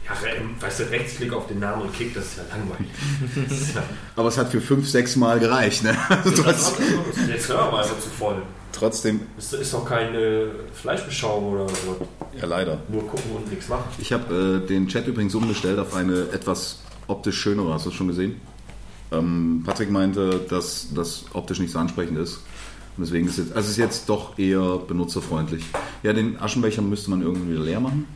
Ja, 0.06 0.12
weißt 0.60 0.80
du, 0.80 0.84
Rechtsklick 0.90 1.32
auf 1.32 1.48
den 1.48 1.58
Namen 1.58 1.82
und 1.82 1.92
Kick, 1.92 2.14
das 2.14 2.24
ist 2.26 2.36
ja 2.36 2.42
langweilig. 2.56 2.86
Das 3.48 3.60
ist 3.60 3.74
ja, 3.74 3.82
aber 4.14 4.28
es 4.28 4.38
hat 4.38 4.50
für 4.52 4.60
fünf, 4.60 4.88
sechs 4.88 5.16
Mal 5.16 5.40
gereicht, 5.40 5.82
ne? 5.82 5.96
Also 6.08 6.42
das 6.42 6.74
trotz, 6.74 7.16
ist 7.16 7.28
der 7.28 7.40
Server 7.40 7.78
einfach 7.80 7.98
zu 7.98 8.10
voll. 8.10 8.42
Trotzdem, 8.74 9.20
Ist, 9.38 9.52
ist 9.54 9.72
doch 9.72 9.84
keine 9.88 10.50
Fleischbeschauung 10.72 11.52
oder 11.52 11.68
so. 11.68 12.06
ja 12.38 12.46
leider. 12.46 12.78
Nur 12.88 13.06
gucken 13.06 13.30
und 13.36 13.48
nichts 13.50 13.68
machen. 13.68 13.84
Ich 13.98 14.12
habe 14.12 14.62
äh, 14.64 14.66
den 14.66 14.88
Chat 14.88 15.06
übrigens 15.06 15.34
umgestellt 15.34 15.78
auf 15.78 15.94
eine 15.94 16.28
etwas 16.32 16.80
optisch 17.06 17.40
schönere. 17.40 17.72
Hast 17.72 17.86
du 17.86 17.90
das 17.90 17.96
schon 17.96 18.08
gesehen? 18.08 18.40
Ähm, 19.12 19.62
Patrick 19.64 19.90
meinte, 19.90 20.40
dass 20.48 20.88
das 20.94 21.24
optisch 21.32 21.60
nicht 21.60 21.72
so 21.72 21.78
ansprechend 21.78 22.18
ist. 22.18 22.40
Und 22.96 23.04
deswegen 23.04 23.26
ist 23.26 23.38
es 23.38 23.46
jetzt, 23.46 23.56
also 23.56 23.66
es 23.66 23.70
ist 23.72 23.76
jetzt 23.78 24.08
doch 24.08 24.38
eher 24.38 24.78
benutzerfreundlich. 24.78 25.64
Ja, 26.02 26.12
den 26.12 26.38
Aschenbecher 26.40 26.80
müsste 26.82 27.10
man 27.10 27.22
irgendwie 27.22 27.52
wieder 27.52 27.62
leer 27.64 27.80
machen. 27.80 28.06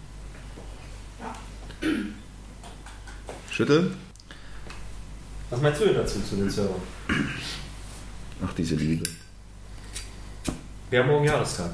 Schütteln. 3.51 3.95
Was 5.51 5.61
meinst 5.61 5.81
du 5.81 5.87
denn 5.87 5.95
dazu, 5.95 6.21
zu 6.21 6.37
den 6.37 6.51
Servern? 6.51 6.81
Ach, 8.47 8.53
diese 8.55 8.77
Liebe. 8.77 9.05
Wir 10.91 11.01
haben 11.01 11.09
morgen 11.09 11.25
Jahrestag. 11.25 11.71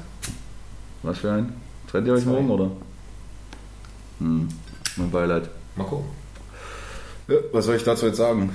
Was 1.03 1.19
für 1.19 1.31
ein? 1.31 1.53
Trennt 1.89 2.07
ihr 2.07 2.13
euch 2.13 2.23
Zwei. 2.23 2.31
morgen, 2.31 2.49
oder? 2.49 2.71
Hm, 4.19 4.49
mein 4.97 5.11
Beileid. 5.11 5.49
Mal 5.75 5.85
gucken. 5.85 6.07
Ja, 7.27 7.35
was 7.51 7.65
soll 7.65 7.75
ich 7.75 7.83
dazu 7.83 8.05
jetzt 8.07 8.17
sagen? 8.17 8.51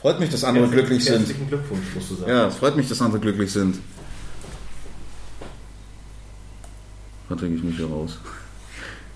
Freut 0.00 0.20
mich, 0.20 0.30
dass 0.30 0.44
andere 0.44 0.64
Herzlichen- 0.64 0.86
glücklich 0.86 1.04
sind. 1.04 1.18
Herzlichen 1.18 1.48
Glückwunsch, 1.48 1.86
musst 1.94 2.10
du 2.10 2.14
sagen. 2.16 2.30
Ja, 2.30 2.46
es 2.48 2.56
freut 2.56 2.76
mich, 2.76 2.88
dass 2.88 3.00
andere 3.00 3.20
glücklich 3.20 3.52
sind. 3.52 3.78
Dann 7.28 7.38
trinke 7.38 7.56
ich 7.56 7.62
mich 7.64 7.76
hier 7.76 7.86
raus. 7.88 8.18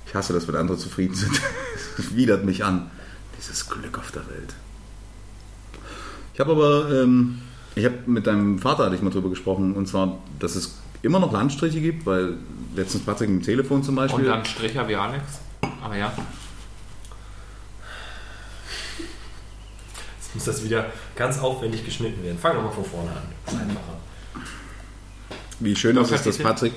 Ich 0.07 0.15
hasse 0.15 0.33
das, 0.33 0.49
wenn 0.49 0.57
andere 0.57 0.79
zufrieden 0.79 1.15
sind. 1.15 1.41
Das 1.99 2.15
widert 2.15 2.45
mich 2.45 2.65
an. 2.65 2.93
Dieses 3.37 3.69
Glück 3.69 3.99
auf 3.99 4.13
der 4.13 4.25
Welt. 4.29 4.55
Ich 6.33 6.39
habe 6.39 6.53
aber, 6.53 6.93
ähm, 6.93 7.41
ich 7.75 7.85
habe 7.85 7.97
mit 8.07 8.29
deinem 8.29 8.61
Vater 8.61 8.85
hatte 8.87 8.95
ich 8.95 9.03
mal 9.03 9.11
drüber 9.11 9.31
gesprochen, 9.31 9.75
und 9.75 9.89
zwar, 9.89 10.17
dass 10.39 10.55
es 10.55 10.78
immer 11.03 11.19
noch 11.19 11.33
Landstriche 11.33 11.81
gibt, 11.81 12.07
weil 12.07 12.35
letztens 12.75 13.05
Patrick 13.05 13.29
mit 13.31 13.43
dem 13.43 13.45
Telefon 13.45 13.83
zum 13.83 13.95
Beispiel. 13.95 14.25
Und 14.25 14.31
dann 14.31 14.45
Stricher 14.45 14.87
wie 14.89 14.97
Alex. 14.97 15.25
Aber 15.83 15.97
ja. 15.97 16.13
Jetzt 20.19 20.35
muss 20.35 20.45
das 20.45 20.65
wieder 20.65 20.87
ganz 21.17 21.39
aufwendig 21.39 21.85
geschnitten 21.85 22.23
werden. 22.23 22.39
Fangen 22.39 22.59
wir 22.59 22.65
mal 22.65 22.73
von 22.73 22.85
vorne 22.85 23.11
an. 23.11 23.23
Das 23.45 23.55
ist 23.55 23.61
einfacher. 23.61 23.99
Wie 25.61 25.75
schön 25.75 25.97
Was 25.97 26.11
ist 26.11 26.27
dass 26.27 26.39
Patrick. 26.39 26.73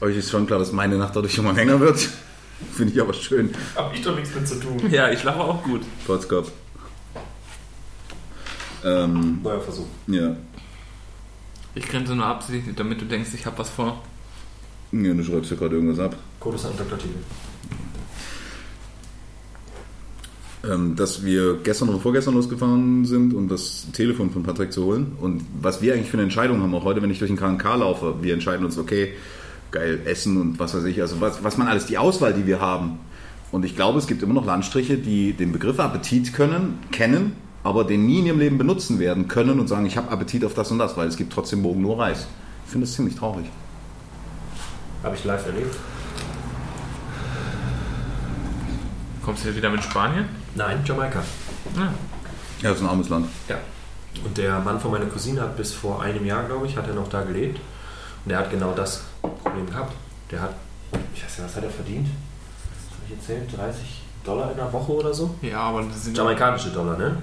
Euch 0.00 0.16
ist 0.16 0.30
schon 0.30 0.46
klar, 0.46 0.58
dass 0.58 0.72
meine 0.72 0.96
Nacht 0.96 1.16
dadurch 1.16 1.36
immer 1.36 1.52
länger 1.52 1.80
wird. 1.80 2.08
Finde 2.72 2.92
ich 2.92 3.00
aber 3.00 3.12
schön. 3.12 3.54
Hab 3.74 3.92
ich 3.94 4.02
doch 4.02 4.14
nichts 4.14 4.34
mit 4.34 4.46
zu 4.46 4.60
tun. 4.60 4.90
Ja, 4.90 5.10
ich 5.10 5.20
schlafe 5.20 5.40
auch 5.40 5.62
gut. 5.62 5.82
Potzkopf. 6.06 6.52
Ähm, 8.86 9.40
Neuer 9.42 9.60
Versuch. 9.60 9.86
ja. 10.06 10.36
Ich 11.74 11.86
grinse 11.88 12.14
nur 12.14 12.24
absichtlich, 12.24 12.74
damit 12.74 13.00
du 13.00 13.04
denkst, 13.04 13.30
ich 13.34 13.44
habe 13.44 13.58
was 13.58 13.68
vor. 13.68 14.02
ja, 14.92 15.12
du 15.12 15.22
schreibst 15.22 15.50
ja 15.50 15.56
gerade 15.58 15.74
irgendwas 15.74 15.98
ab. 15.98 16.16
Kodus 16.40 16.64
und 16.64 16.80
Dr. 16.80 16.96
Titel. 16.96 17.18
ähm, 20.70 20.96
dass 20.96 21.24
wir 21.24 21.58
gestern 21.62 21.88
oder 21.88 21.98
vorgestern 21.98 22.34
losgefahren 22.34 23.04
sind, 23.04 23.34
um 23.34 23.48
das 23.48 23.86
Telefon 23.92 24.30
von 24.30 24.42
Patrick 24.42 24.72
zu 24.72 24.84
holen. 24.84 25.16
Und 25.20 25.44
was 25.60 25.82
wir 25.82 25.94
eigentlich 25.94 26.08
für 26.10 26.16
eine 26.16 26.24
Entscheidung 26.24 26.62
haben, 26.62 26.74
auch 26.74 26.84
heute, 26.84 27.02
wenn 27.02 27.10
ich 27.10 27.18
durch 27.18 27.30
den 27.30 27.36
KNK 27.36 27.64
laufe, 27.76 28.16
wir 28.22 28.34
entscheiden 28.34 28.64
uns, 28.64 28.78
okay, 28.78 29.12
geil, 29.70 30.00
Essen 30.04 30.40
und 30.40 30.58
was 30.58 30.74
weiß 30.74 30.84
ich, 30.84 31.00
also 31.00 31.20
was, 31.20 31.42
was 31.42 31.56
man 31.56 31.68
alles, 31.68 31.86
die 31.86 31.98
Auswahl, 31.98 32.32
die 32.32 32.46
wir 32.46 32.60
haben. 32.60 32.98
Und 33.52 33.64
ich 33.64 33.76
glaube, 33.76 33.98
es 33.98 34.06
gibt 34.06 34.22
immer 34.22 34.34
noch 34.34 34.46
Landstriche, 34.46 34.96
die 34.96 35.32
den 35.32 35.52
Begriff 35.52 35.78
Appetit 35.78 36.32
können, 36.32 36.78
kennen, 36.90 37.32
aber 37.66 37.82
den 37.82 38.06
nie 38.06 38.20
in 38.20 38.26
ihrem 38.26 38.38
Leben 38.38 38.58
benutzen 38.58 39.00
werden 39.00 39.26
können 39.26 39.58
und 39.58 39.66
sagen, 39.66 39.86
ich 39.86 39.96
habe 39.96 40.08
Appetit 40.12 40.44
auf 40.44 40.54
das 40.54 40.70
und 40.70 40.78
das, 40.78 40.96
weil 40.96 41.08
es 41.08 41.16
gibt 41.16 41.32
trotzdem 41.32 41.62
morgen 41.62 41.82
nur 41.82 41.98
Reis. 41.98 42.28
Ich 42.64 42.70
finde 42.70 42.86
das 42.86 42.94
ziemlich 42.94 43.16
traurig. 43.16 43.46
Habe 45.02 45.16
ich 45.16 45.24
live 45.24 45.44
erlebt. 45.46 45.74
Kommst 49.20 49.42
du 49.42 49.48
jetzt 49.48 49.56
wieder 49.56 49.70
mit 49.70 49.82
Spanien? 49.82 50.28
Nein, 50.54 50.78
Jamaika. 50.84 51.24
Ja. 51.74 51.82
Ja, 51.82 51.90
das 52.68 52.76
ist 52.76 52.82
ein 52.82 52.88
armes 52.88 53.08
Land. 53.08 53.26
Ja. 53.48 53.56
Und 54.24 54.38
der 54.38 54.60
Mann 54.60 54.78
von 54.78 54.92
meiner 54.92 55.06
Cousine 55.06 55.40
hat 55.40 55.56
bis 55.56 55.74
vor 55.74 56.00
einem 56.00 56.24
Jahr, 56.24 56.44
glaube 56.44 56.68
ich, 56.68 56.76
hat 56.76 56.86
er 56.86 56.94
noch 56.94 57.08
da 57.08 57.22
gelebt. 57.22 57.58
Und 58.24 58.30
der 58.30 58.38
hat 58.38 58.50
genau 58.52 58.74
das 58.74 59.02
Problem 59.20 59.66
gehabt. 59.66 59.92
Der 60.30 60.40
hat, 60.40 60.54
ich 61.12 61.24
weiß 61.24 61.38
nicht, 61.38 61.48
was 61.48 61.56
hat 61.56 61.64
er 61.64 61.70
verdient? 61.70 62.06
Was 62.06 62.96
habe 62.96 63.06
ich 63.08 63.16
erzählt? 63.16 63.58
30 63.58 64.02
Dollar 64.22 64.52
in 64.52 64.56
der 64.56 64.72
Woche 64.72 64.92
oder 64.92 65.12
so? 65.12 65.34
Ja, 65.42 65.62
aber 65.62 65.82
das 65.82 66.04
sind 66.04 66.16
Jamaikanische 66.16 66.70
Dollar, 66.70 66.96
ne? 66.96 67.16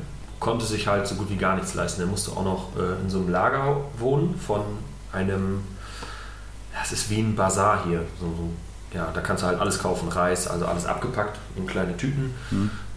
Konnte 0.44 0.66
sich 0.66 0.88
halt 0.88 1.08
so 1.08 1.16
gut 1.16 1.30
wie 1.30 1.38
gar 1.38 1.56
nichts 1.56 1.74
leisten. 1.74 2.02
Er 2.02 2.08
musste 2.08 2.32
auch 2.32 2.44
noch 2.44 2.68
äh, 2.78 3.02
in 3.02 3.10
so 3.10 3.20
einem 3.20 3.30
Lager 3.30 3.78
wohnen 3.98 4.36
von 4.38 4.60
einem, 5.14 5.62
ja, 6.74 6.80
es 6.84 6.92
ist 6.92 7.10
wie 7.10 7.20
ein 7.22 7.34
Bazar 7.34 7.86
hier. 7.86 8.02
So, 8.20 8.26
so, 8.26 8.50
ja, 8.94 9.10
da 9.14 9.22
kannst 9.22 9.42
du 9.44 9.48
halt 9.48 9.62
alles 9.62 9.80
kaufen, 9.80 10.10
Reis, 10.10 10.50
also 10.50 10.66
alles 10.66 10.86
abgepackt 10.86 11.40
in 11.56 11.66
kleine 11.66 11.96
Tüten. 11.96 12.34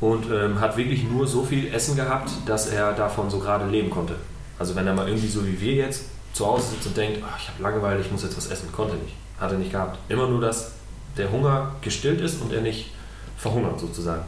Und 0.01 0.27
ähm, 0.29 0.61
hat 0.61 0.77
wirklich 0.77 1.05
nur 1.05 1.25
so 1.29 1.45
viel 1.45 1.73
Essen 1.73 1.95
gehabt, 1.95 2.31
dass 2.47 2.67
er 2.67 2.93
davon 2.95 3.31
so 3.31 3.39
gerade 3.39 3.67
leben 3.69 3.91
konnte. 3.91 4.17
Also 4.59 4.75
wenn 4.75 4.89
er 4.89 4.95
mal 4.95 5.07
irgendwie 5.07 5.29
so 5.29 5.47
wie 5.47 5.61
wir 5.61 5.75
jetzt 5.75 6.03
zu 6.33 6.45
Hause 6.45 6.71
sitzt 6.73 6.87
und 6.89 6.97
denkt, 6.97 7.23
"Ach, 7.25 7.39
ich 7.41 7.49
habe 7.49 7.63
Langeweile, 7.63 8.01
ich 8.01 8.11
muss 8.11 8.25
jetzt 8.25 8.37
was 8.37 8.49
essen, 8.49 8.73
konnte 8.73 8.97
nicht. 8.97 9.15
Hat 9.41 9.53
er 9.53 9.59
nicht 9.59 9.71
gehabt. 9.71 9.99
Immer 10.09 10.27
nur, 10.27 10.41
dass 10.41 10.73
der 11.17 11.31
Hunger 11.31 11.77
gestillt 11.81 12.21
ist 12.21 12.43
und 12.43 12.53
er 12.53 12.61
nicht 12.63 12.91
verhungert 13.39 13.79
sozusagen. 13.79 14.23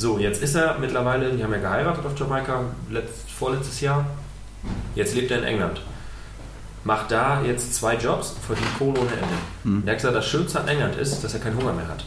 So, 0.00 0.18
jetzt 0.18 0.42
ist 0.42 0.54
er 0.54 0.78
mittlerweile, 0.78 1.30
die 1.30 1.44
haben 1.44 1.52
ja 1.52 1.58
geheiratet 1.58 2.06
auf 2.06 2.18
Jamaika, 2.18 2.64
letzt, 2.88 3.30
vorletztes 3.30 3.82
Jahr. 3.82 4.06
Jetzt 4.94 5.14
lebt 5.14 5.30
er 5.30 5.40
in 5.40 5.44
England. 5.44 5.82
Macht 6.84 7.10
da 7.10 7.42
jetzt 7.42 7.74
zwei 7.74 7.96
Jobs, 7.96 8.34
verdient 8.46 8.78
Kohle 8.78 8.98
ohne 8.98 9.10
Ende. 9.10 9.36
Und 9.62 9.86
Er 9.86 9.90
hat 9.92 9.98
gesagt, 9.98 10.16
das 10.16 10.26
Schönste 10.26 10.58
an 10.58 10.68
England 10.68 10.96
ist, 10.96 11.22
dass 11.22 11.34
er 11.34 11.40
keinen 11.40 11.58
Hunger 11.58 11.74
mehr 11.74 11.86
hat. 11.86 12.06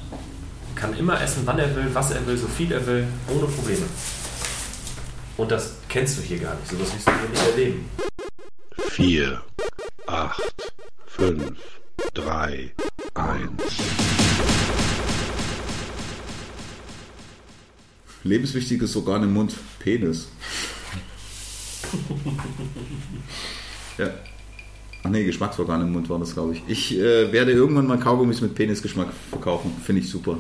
Kann 0.74 0.98
immer 0.98 1.22
essen, 1.22 1.44
wann 1.46 1.60
er 1.60 1.76
will, 1.76 1.86
was 1.94 2.10
er 2.10 2.26
will, 2.26 2.36
so 2.36 2.48
viel 2.48 2.72
er 2.72 2.84
will, 2.88 3.06
ohne 3.30 3.46
Probleme. 3.46 3.86
Und 5.38 5.52
das 5.52 5.76
kennst 5.88 6.18
du 6.18 6.24
hier 6.24 6.40
gar 6.40 6.56
nicht. 6.56 6.70
Sowas 6.72 6.96
wirst 6.96 7.08
du 7.08 7.12
hier 7.12 7.30
nicht 7.30 7.48
erleben. 7.48 7.90
4, 8.90 9.42
8, 10.08 10.42
5, 11.06 11.60
3, 12.16 12.72
1. 13.14 14.13
Lebenswichtiges 18.24 18.96
Organ 18.96 19.24
im 19.24 19.34
Mund, 19.34 19.56
Penis. 19.80 20.30
ja. 23.98 24.10
Ach 25.06 25.10
nee, 25.10 25.26
Geschmacksorgan 25.26 25.82
im 25.82 25.92
Mund 25.92 26.10
war 26.10 26.18
das, 26.20 26.34
glaube 26.34 26.54
ich. 26.54 26.64
Ich 26.68 26.98
äh, 26.98 27.32
werde 27.34 27.52
irgendwann 27.52 27.86
mal 27.86 28.00
Kaugummis 28.00 28.40
mit 28.40 28.56
Penisgeschmack 28.56 29.10
verkaufen. 29.30 29.76
Finde 29.84 30.02
ich 30.02 30.10
super. 30.10 30.38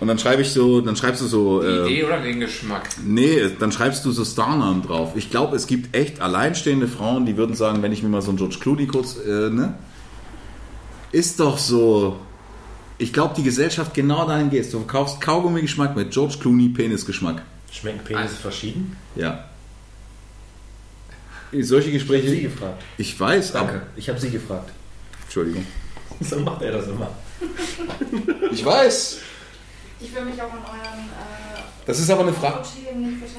Und 0.00 0.08
dann 0.08 0.18
schreibe 0.18 0.42
ich 0.42 0.50
so, 0.50 0.80
dann 0.80 0.96
schreibst 0.96 1.22
du 1.22 1.26
so. 1.26 1.60
die 1.60 1.66
äh, 1.66 1.84
Idee 1.86 2.04
oder 2.04 2.20
den 2.20 2.40
Geschmack? 2.40 2.88
Nee, 3.04 3.50
dann 3.58 3.72
schreibst 3.72 4.04
du 4.04 4.12
so 4.12 4.24
Starnamen 4.24 4.82
drauf. 4.82 5.12
Ich 5.14 5.30
glaube, 5.30 5.56
es 5.56 5.66
gibt 5.66 5.94
echt 5.94 6.20
alleinstehende 6.20 6.88
Frauen, 6.88 7.26
die 7.26 7.36
würden 7.36 7.54
sagen, 7.54 7.82
wenn 7.82 7.92
ich 7.92 8.02
mir 8.02 8.08
mal 8.08 8.22
so 8.22 8.30
einen 8.30 8.38
George 8.38 8.56
Clooney 8.60 8.86
kurz, 8.86 9.18
äh, 9.18 9.50
ne? 9.50 9.74
Ist 11.12 11.40
doch 11.40 11.58
so. 11.58 12.16
Ich 12.98 13.12
glaube, 13.12 13.34
die 13.36 13.42
Gesellschaft 13.42 13.92
genau 13.94 14.26
dahin 14.26 14.48
geht. 14.50 14.72
Du 14.72 14.78
verkaufst 14.78 15.20
Kaugummi-Geschmack 15.20 15.94
mit 15.96 16.10
George 16.12 16.36
Clooney 16.40 16.70
Penisgeschmack. 16.70 17.42
Schmecken 17.70 18.02
Penisse 18.04 18.36
verschieden? 18.36 18.96
Ja. 19.16 19.44
Solche 21.60 21.86
Sie 21.88 21.92
Gespräche. 21.92 22.40
gefragt. 22.42 22.82
Ich 22.98 23.18
weiß, 23.18 23.52
Danke, 23.52 23.72
aber. 23.74 23.82
ich 23.96 24.08
habe 24.08 24.18
Sie 24.18 24.30
gefragt. 24.30 24.70
Entschuldigung. 25.24 25.66
So 26.20 26.38
macht 26.40 26.62
er 26.62 26.72
das 26.72 26.88
immer. 26.88 27.10
Ich 28.50 28.64
weiß. 28.64 29.18
Ich 30.00 30.14
will 30.14 30.24
mich 30.24 30.40
auch 30.40 30.50
an 30.50 30.60
euren 30.64 31.10
äh, 31.10 31.45
Das 31.86 32.00
ist 32.00 32.10
aber 32.10 32.22
eine 32.22 32.32
Frage. 32.32 32.58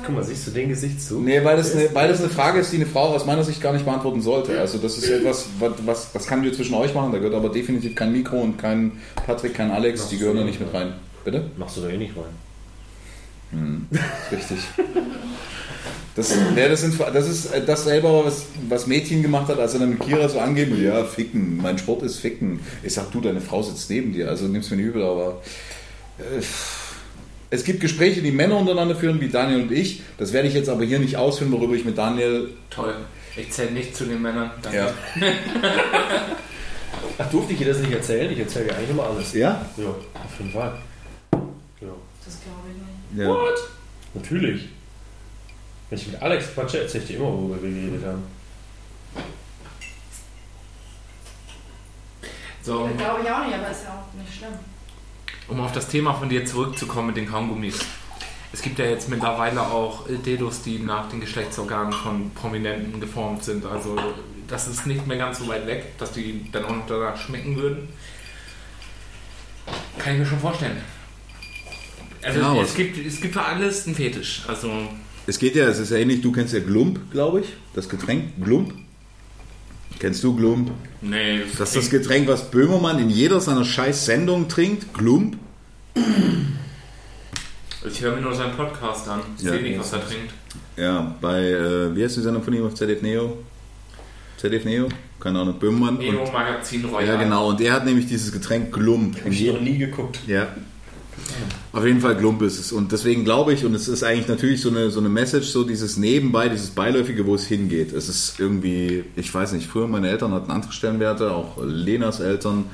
Guck 0.05 0.15
mal, 0.15 0.23
siehst 0.23 0.47
du 0.47 0.51
den 0.51 0.69
Gesichtszug? 0.69 1.21
Nee, 1.21 1.43
weil 1.43 1.57
das, 1.57 1.75
eine, 1.75 1.93
weil 1.93 2.07
das 2.07 2.21
eine 2.21 2.29
Frage 2.29 2.59
ist, 2.59 2.71
die 2.71 2.77
eine 2.77 2.85
Frau 2.85 3.09
aus 3.09 3.25
meiner 3.25 3.43
Sicht 3.43 3.61
gar 3.61 3.73
nicht 3.73 3.83
beantworten 3.83 4.21
sollte. 4.21 4.57
Also 4.59 4.77
das 4.77 4.97
ist 4.97 5.09
etwas, 5.09 5.49
was, 5.59 5.73
was 5.85 6.11
das 6.13 6.25
kann 6.25 6.41
wir 6.43 6.53
zwischen 6.53 6.73
euch 6.75 6.93
machen, 6.93 7.11
da 7.11 7.17
gehört 7.17 7.35
aber 7.35 7.49
definitiv 7.49 7.93
kein 7.93 8.13
Mikro 8.13 8.37
und 8.37 8.57
kein 8.57 8.93
Patrick, 9.25 9.53
kein 9.53 9.69
Alex, 9.69 10.07
die 10.07 10.17
gehören 10.17 10.37
da 10.37 10.43
nicht 10.45 10.61
mit 10.61 10.73
rein. 10.73 10.93
Bitte? 11.25 11.51
Machst 11.57 11.75
du 11.75 11.81
da 11.81 11.89
eh 11.89 11.97
nicht 11.97 12.13
rein. 12.15 13.87
Richtig. 14.31 14.59
Das, 16.15 16.35
nee, 16.55 16.67
das, 16.67 16.81
sind, 16.81 16.99
das 16.99 17.29
ist 17.29 17.49
das 17.67 17.83
selber, 17.83 18.25
was, 18.25 18.45
was 18.67 18.87
Mädchen 18.87 19.21
gemacht 19.21 19.49
hat, 19.49 19.59
als 19.59 19.73
er 19.73 19.81
dann 19.81 19.91
mit 19.91 19.99
Kira 19.99 20.27
so 20.27 20.39
angeben, 20.39 20.81
ja, 20.83 21.03
ficken, 21.03 21.57
mein 21.57 21.77
Sport 21.77 22.01
ist 22.01 22.17
ficken. 22.17 22.59
Ich 22.81 22.93
sag, 22.93 23.11
du, 23.11 23.21
deine 23.21 23.39
Frau 23.39 23.61
sitzt 23.61 23.89
neben 23.89 24.13
dir, 24.13 24.27
also 24.29 24.47
nimm's 24.47 24.71
mir 24.71 24.77
nicht 24.77 24.87
übel, 24.87 25.03
aber 25.03 25.41
äh, 26.17 26.41
es 27.49 27.63
gibt 27.63 27.79
Gespräche, 27.79 28.21
die 28.21 28.31
Männer 28.31 28.57
untereinander 28.57 28.95
führen, 28.95 29.21
wie 29.21 29.29
Daniel 29.29 29.61
und 29.61 29.71
ich. 29.71 30.01
Das 30.17 30.33
werde 30.33 30.47
ich 30.47 30.53
jetzt 30.53 30.69
aber 30.69 30.83
hier 30.83 30.99
nicht 30.99 31.15
ausführen, 31.15 31.51
worüber 31.51 31.75
ich 31.75 31.85
mit 31.85 31.97
Daniel 31.97 32.49
Toll. 32.69 32.95
Ich 33.35 33.51
zähle 33.51 33.71
nicht 33.71 33.95
zu 33.95 34.05
den 34.05 34.21
Männern. 34.21 34.51
Danke. 34.61 34.77
Ja. 34.77 34.93
Ach, 37.19 37.29
durfte 37.29 37.53
ich 37.53 37.59
dir 37.59 37.67
das 37.67 37.79
nicht 37.79 37.91
erzählen? 37.91 38.31
Ich 38.31 38.39
erzähle 38.39 38.65
dir 38.65 38.75
eigentlich 38.75 38.89
immer 38.89 39.03
alles. 39.03 39.33
Ja? 39.33 39.65
Ja, 39.77 39.89
auf 39.89 40.39
jeden 40.39 40.51
Fall. 40.51 40.77
Ja. 41.31 41.87
Das 42.25 42.41
glaube 42.41 42.67
ich 42.69 43.15
nicht. 43.15 43.23
Ja. 43.23 43.29
What? 43.29 43.59
Natürlich. 44.15 44.69
Wenn 45.89 45.99
ich 45.99 46.07
mit 46.07 46.21
Alex 46.21 46.53
quatsche, 46.53 46.81
erzähle 46.81 47.03
ich 47.03 47.09
dir 47.11 47.17
immer, 47.17 47.31
worüber 47.31 47.61
wir 47.61 47.69
geredet 47.69 48.05
haben. 48.05 48.23
So, 52.61 52.87
Das 52.87 52.97
glaube 52.97 53.21
ich 53.23 53.31
auch 53.31 53.45
nicht, 53.45 53.55
aber 53.55 53.71
ist 53.71 53.83
ja 53.85 53.91
auch 53.91 54.19
nicht 54.19 54.37
schlimm. 54.37 54.53
Um 55.47 55.59
auf 55.61 55.71
das 55.71 55.87
Thema 55.87 56.13
von 56.13 56.29
dir 56.29 56.45
zurückzukommen 56.45 57.07
mit 57.07 57.17
den 57.17 57.27
Kaugummis. 57.27 57.79
Es 58.53 58.61
gibt 58.61 58.79
ja 58.79 58.85
jetzt 58.85 59.09
mittlerweile 59.09 59.61
auch 59.61 60.05
Dildos, 60.25 60.61
die 60.61 60.79
nach 60.79 61.09
den 61.09 61.19
Geschlechtsorganen 61.19 61.91
von 61.91 62.31
Prominenten 62.31 62.99
geformt 62.99 63.43
sind. 63.43 63.65
Also 63.65 63.97
das 64.47 64.67
ist 64.67 64.87
nicht 64.87 65.05
mehr 65.05 65.17
ganz 65.17 65.39
so 65.39 65.47
weit 65.47 65.67
weg, 65.67 65.97
dass 65.97 66.13
die 66.13 66.49
dann 66.51 66.65
auch 66.65 66.75
noch 66.75 66.87
danach 66.87 67.17
schmecken 67.17 67.55
würden. 67.57 67.89
Kann 69.99 70.13
ich 70.13 70.19
mir 70.19 70.25
schon 70.25 70.39
vorstellen. 70.39 70.77
Also 72.21 72.41
aber 72.41 72.61
es, 72.61 72.73
gibt, 72.73 72.97
es 73.05 73.21
gibt 73.21 73.33
für 73.33 73.43
alles 73.43 73.85
einen 73.85 73.95
Fetisch. 73.95 74.43
Also 74.47 74.71
Es 75.27 75.37
geht 75.37 75.55
ja, 75.55 75.67
es 75.67 75.79
ist 75.79 75.91
ja 75.91 75.97
ähnlich, 75.97 76.21
du 76.21 76.31
kennst 76.31 76.53
ja 76.53 76.59
Glump, 76.59 77.11
glaube 77.11 77.41
ich, 77.41 77.47
das 77.73 77.89
Getränk 77.89 78.43
Glump. 78.43 78.73
Kennst 79.99 80.23
du 80.23 80.35
Glump? 80.35 80.71
nee, 81.01 81.41
Das 81.57 81.69
ist 81.69 81.75
das 81.75 81.89
Getränk, 81.89 82.27
was 82.27 82.49
Böhmermann 82.51 82.99
in 82.99 83.09
jeder 83.09 83.39
seiner 83.39 83.65
scheiß 83.65 84.05
Sendung 84.05 84.47
trinkt. 84.47 84.93
Glump. 84.93 85.37
ich 87.89 88.01
höre 88.01 88.15
mir 88.15 88.21
nur 88.21 88.33
seinen 88.35 88.55
Podcast 88.55 89.07
an. 89.07 89.21
Ich 89.37 89.43
Ja, 89.43 89.53
sehe 89.53 89.61
nicht, 89.61 89.79
was 89.79 89.93
er 89.93 90.05
trinkt. 90.07 90.33
Ja, 90.75 91.15
bei, 91.21 91.41
äh, 91.49 91.95
wie 91.95 92.03
heißt 92.03 92.17
die 92.17 92.21
Sendung 92.21 92.43
von 92.43 92.53
ihm 92.53 92.65
auf 92.65 92.75
ZDF 92.75 93.01
Neo? 93.01 93.37
ZDF 94.37 94.65
Neo? 94.65 94.87
Keine 95.19 95.39
Ahnung, 95.39 95.57
Böhmermann. 95.57 95.97
Neo 95.97 96.21
Und, 96.23 96.31
Magazin 96.31 96.85
Royal. 96.85 97.07
ja, 97.07 97.15
genau, 97.15 97.49
und 97.49 97.59
er 97.61 97.73
hat 97.73 97.85
nämlich 97.85 98.05
dieses 98.05 98.31
Getränk 98.31 98.71
Glump. 98.71 99.17
Hab 99.23 99.31
ich 99.31 99.47
noch 99.51 99.61
nie 99.61 99.77
geguckt. 99.79 100.19
Ja. 100.27 100.47
Auf 101.73 101.85
jeden 101.85 102.01
Fall 102.01 102.15
Glump 102.15 102.41
ist 102.41 102.59
es. 102.59 102.71
Und 102.71 102.91
deswegen 102.91 103.23
glaube 103.23 103.53
ich, 103.53 103.65
und 103.65 103.73
es 103.73 103.87
ist 103.87 104.03
eigentlich 104.03 104.27
natürlich 104.27 104.61
so 104.61 104.69
eine, 104.69 104.89
so 104.89 104.99
eine 104.99 105.09
Message, 105.09 105.47
so 105.47 105.63
dieses 105.63 105.97
Nebenbei, 105.97 106.49
dieses 106.49 106.69
Beiläufige, 106.71 107.25
wo 107.25 107.35
es 107.35 107.45
hingeht. 107.47 107.93
Es 107.93 108.09
ist 108.09 108.39
irgendwie, 108.39 109.03
ich 109.15 109.33
weiß 109.33 109.53
nicht, 109.53 109.67
früher 109.67 109.87
meine 109.87 110.09
Eltern 110.09 110.33
hatten 110.33 110.51
andere 110.51 110.71
Stellenwerte, 110.71 111.31
auch 111.31 111.57
Lenas 111.63 112.19
Eltern, 112.19 112.65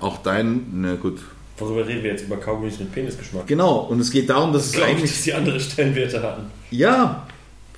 auch 0.00 0.18
dein, 0.18 0.66
na 0.72 0.94
gut, 0.96 1.20
Worüber 1.60 1.86
reden 1.86 2.02
wir 2.02 2.12
jetzt? 2.12 2.24
Über 2.24 2.38
Kaugummis 2.38 2.78
mit 2.78 2.90
Penisgeschmack. 2.90 3.46
Genau, 3.46 3.80
und 3.80 4.00
es 4.00 4.10
geht 4.10 4.30
darum, 4.30 4.52
dass 4.52 4.66
es 4.66 4.72
Glaube 4.72 4.92
ich, 4.92 4.96
eigentlich 4.96 5.10
dass 5.10 5.22
die 5.22 5.34
andere 5.34 5.60
Stellenwerte 5.60 6.22
hatten. 6.22 6.46
Ja, 6.70 7.26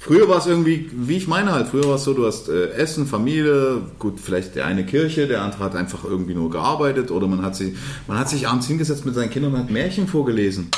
früher 0.03 0.29
war 0.29 0.39
es 0.39 0.47
irgendwie, 0.47 0.91
wie 0.93 1.17
ich 1.17 1.29
meine 1.29 1.53
halt, 1.53 1.69
früher 1.69 1.85
war 1.85 1.95
es 1.95 2.05
so, 2.05 2.13
du 2.13 2.27
hast 2.27 2.49
äh, 2.49 2.71
Essen, 2.73 3.07
Familie, 3.07 3.83
gut, 3.99 4.19
vielleicht 4.21 4.57
der 4.57 4.67
eine 4.67 4.85
Kirche, 4.85 5.29
der 5.29 5.43
andere 5.43 5.63
hat 5.65 5.77
einfach 5.77 6.05
irgendwie 6.05 6.35
nur 6.35 6.51
gearbeitet 6.51 7.11
oder 7.11 7.29
man 7.29 7.43
hat, 7.43 7.55
sich, 7.55 7.75
man 8.09 8.19
hat 8.19 8.29
sich 8.29 8.49
abends 8.49 8.67
hingesetzt 8.67 9.07
mit 9.07 9.15
seinen 9.15 9.31
Kindern 9.31 9.55
und 9.55 9.61
hat 9.61 9.71
Märchen 9.71 10.09
vorgelesen. 10.09 10.71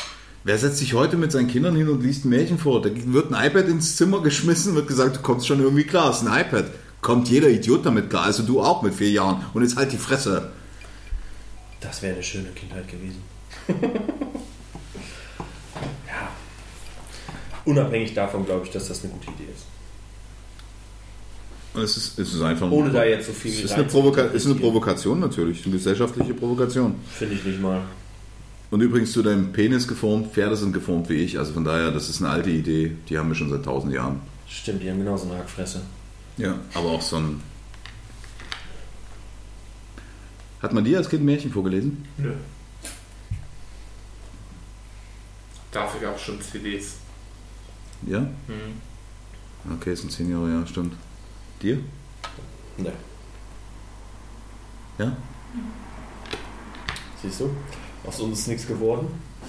Wer 0.45 0.59
setzt 0.59 0.77
sich 0.77 0.93
heute 0.93 1.17
mit 1.17 1.33
seinen 1.33 1.49
Kindern 1.49 1.75
hin 1.75 1.89
und 1.89 2.03
liest 2.03 2.27
ein 2.27 2.29
Märchen 2.29 2.59
vor? 2.59 2.83
Da 2.83 2.91
wird 2.93 3.33
ein 3.33 3.47
iPad 3.47 3.67
ins 3.67 3.97
Zimmer 3.97 4.21
geschmissen, 4.21 4.75
wird 4.75 4.89
gesagt, 4.89 5.17
du 5.17 5.21
kommst 5.23 5.47
schon 5.47 5.61
irgendwie 5.61 5.85
klar, 5.85 6.11
es 6.11 6.21
ist 6.21 6.29
ein 6.29 6.39
iPad. 6.39 6.67
Kommt 7.01 7.29
jeder 7.29 7.49
Idiot 7.49 7.87
damit 7.87 8.11
klar, 8.11 8.25
also 8.25 8.43
du 8.43 8.61
auch 8.61 8.83
mit 8.83 8.95
vier 8.95 9.11
Jahren. 9.11 9.43
Und 9.55 9.63
jetzt 9.63 9.77
halt 9.77 9.93
die 9.93 9.97
Fresse. 9.97 10.51
Das 11.81 12.03
wäre 12.03 12.15
eine 12.15 12.23
schöne 12.23 12.51
Kindheit 12.51 12.87
gewesen. 12.89 13.23
ja. 16.07 16.29
Unabhängig 17.65 18.15
davon 18.15 18.45
glaube 18.45 18.67
ich, 18.67 18.73
dass 18.73 18.89
das 18.89 19.03
eine 19.03 19.13
gute 19.13 19.31
Idee 19.31 19.51
ist. 19.53 19.67
Und 21.75 21.83
es 21.83 21.97
ist, 21.97 22.19
es 22.19 22.35
ist 22.35 22.41
einfach 22.41 22.71
Ohne 22.71 22.91
da 22.91 23.05
jetzt 23.05 23.27
so 23.27 23.33
viel 23.33 23.51
es 23.51 23.65
ist 23.65 23.73
eine, 23.73 23.85
Provoka 23.85 24.23
es 24.27 24.35
ist 24.35 24.47
eine 24.47 24.55
Provokation 24.55 25.19
natürlich, 25.19 25.65
eine 25.65 25.75
gesellschaftliche 25.75 26.33
Provokation. 26.33 26.95
Finde 27.11 27.35
ich 27.35 27.45
nicht 27.45 27.61
mal. 27.61 27.83
Und 28.71 28.81
übrigens 28.81 29.13
zu 29.13 29.23
deinem 29.23 29.53
Penis 29.53 29.89
geformt, 29.89 30.33
Pferde 30.33 30.57
sind 30.57 30.73
geformt 30.73 31.09
wie 31.09 31.15
ich. 31.15 31.39
Also 31.39 31.53
von 31.53 31.65
daher, 31.65 31.91
das 31.91 32.09
ist 32.09 32.21
eine 32.21 32.31
alte 32.31 32.51
Idee, 32.51 32.93
die 33.09 33.19
haben 33.19 33.29
wir 33.29 33.35
schon 33.35 33.51
seit 33.51 33.65
tausend 33.65 33.93
Jahren. 33.93 34.21
Stimmt, 34.49 34.83
die 34.83 34.91
haben 34.91 34.99
genauso 34.99 35.29
eine 35.29 35.39
Hackfresse. 35.39 35.81
Ja. 36.37 36.59
Aber 36.75 36.91
auch 36.91 37.03
so 37.03 37.17
ein. 37.17 37.41
Hat 40.61 40.73
man 40.73 40.85
dir 40.85 40.99
als 40.99 41.09
Kind 41.09 41.25
Märchen 41.25 41.51
vorgelesen? 41.51 42.05
Nö. 42.19 42.33
Dafür 45.73 46.01
gab 46.01 46.17
es 46.17 46.23
schon 46.23 46.41
CDs. 46.41 46.95
Ja? 48.07 48.21
Mhm. 48.21 49.75
Okay, 49.77 49.91
es 49.93 50.01
sind 50.01 50.13
zehn 50.13 50.31
Jahre, 50.31 50.51
ja, 50.51 50.67
stimmt. 50.67 50.95
Dir? 51.63 51.79
Ne. 52.77 52.93
Ja? 54.99 55.17
Siehst 57.23 57.41
du? 57.41 57.51
Aus 58.07 58.21
uns 58.21 58.41
ist 58.41 58.49
nichts 58.49 58.67
geworden. 58.67 59.09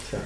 Tja. 0.10 0.20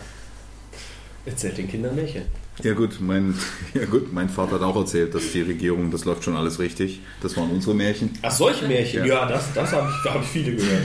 Erzählt 1.25 1.57
den 1.57 1.67
Kindern 1.67 1.95
Märchen. 1.95 2.23
Ja 2.63 2.73
gut, 2.73 2.99
mein, 2.99 3.33
ja 3.73 3.85
gut, 3.85 4.13
mein 4.13 4.29
Vater 4.29 4.55
hat 4.55 4.61
auch 4.61 4.75
erzählt, 4.75 5.15
dass 5.15 5.31
die 5.31 5.41
Regierung, 5.41 5.91
das 5.91 6.05
läuft 6.05 6.23
schon 6.23 6.35
alles 6.35 6.59
richtig. 6.59 7.01
Das 7.21 7.35
waren 7.37 7.49
unsere 7.49 7.73
Märchen. 7.73 8.11
Ach, 8.21 8.31
solche 8.31 8.67
Märchen? 8.67 9.05
Ja. 9.05 9.21
Ja, 9.21 9.25
das, 9.27 9.53
das 9.53 9.71
habe 9.71 9.89
ich, 9.89 10.03
da 10.03 10.19
ich 10.21 10.27
viele 10.27 10.55
gehört. 10.55 10.83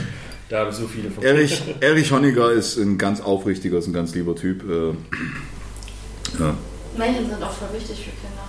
Da 0.49 0.59
habe 0.59 0.69
ich 0.69 0.75
so 0.75 0.87
viele 0.87 1.09
von. 1.09 1.23
Erich, 1.23 1.61
Erich 1.81 2.11
Honecker 2.11 2.51
ist 2.51 2.77
ein 2.77 2.97
ganz 2.97 3.19
aufrichtiger, 3.19 3.79
ist 3.79 3.87
ein 3.87 3.93
ganz 3.93 4.13
lieber 4.13 4.35
Typ. 4.35 4.63
Äh, 4.69 4.93
ja. 6.39 6.55
Märchen 6.97 7.29
sind 7.29 7.43
auch 7.43 7.51
voll 7.51 7.73
wichtig 7.73 7.97
für 7.97 8.11
Kinder. 8.11 8.45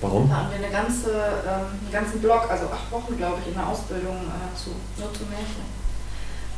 Warum? 0.00 0.28
Da 0.28 0.36
haben 0.36 0.50
wir 0.50 0.58
eine 0.58 0.70
ganze, 0.70 1.10
ähm, 1.46 1.78
einen 1.78 1.92
ganzen 1.92 2.20
Block, 2.20 2.50
also 2.50 2.66
acht 2.66 2.90
Wochen, 2.90 3.16
glaube 3.16 3.38
ich, 3.40 3.48
in 3.48 3.54
der 3.54 3.66
Ausbildung 3.66 4.16
äh, 4.16 4.56
zu, 4.58 4.70
nur 4.98 5.12
zu 5.14 5.24
Märchen. 5.30 5.64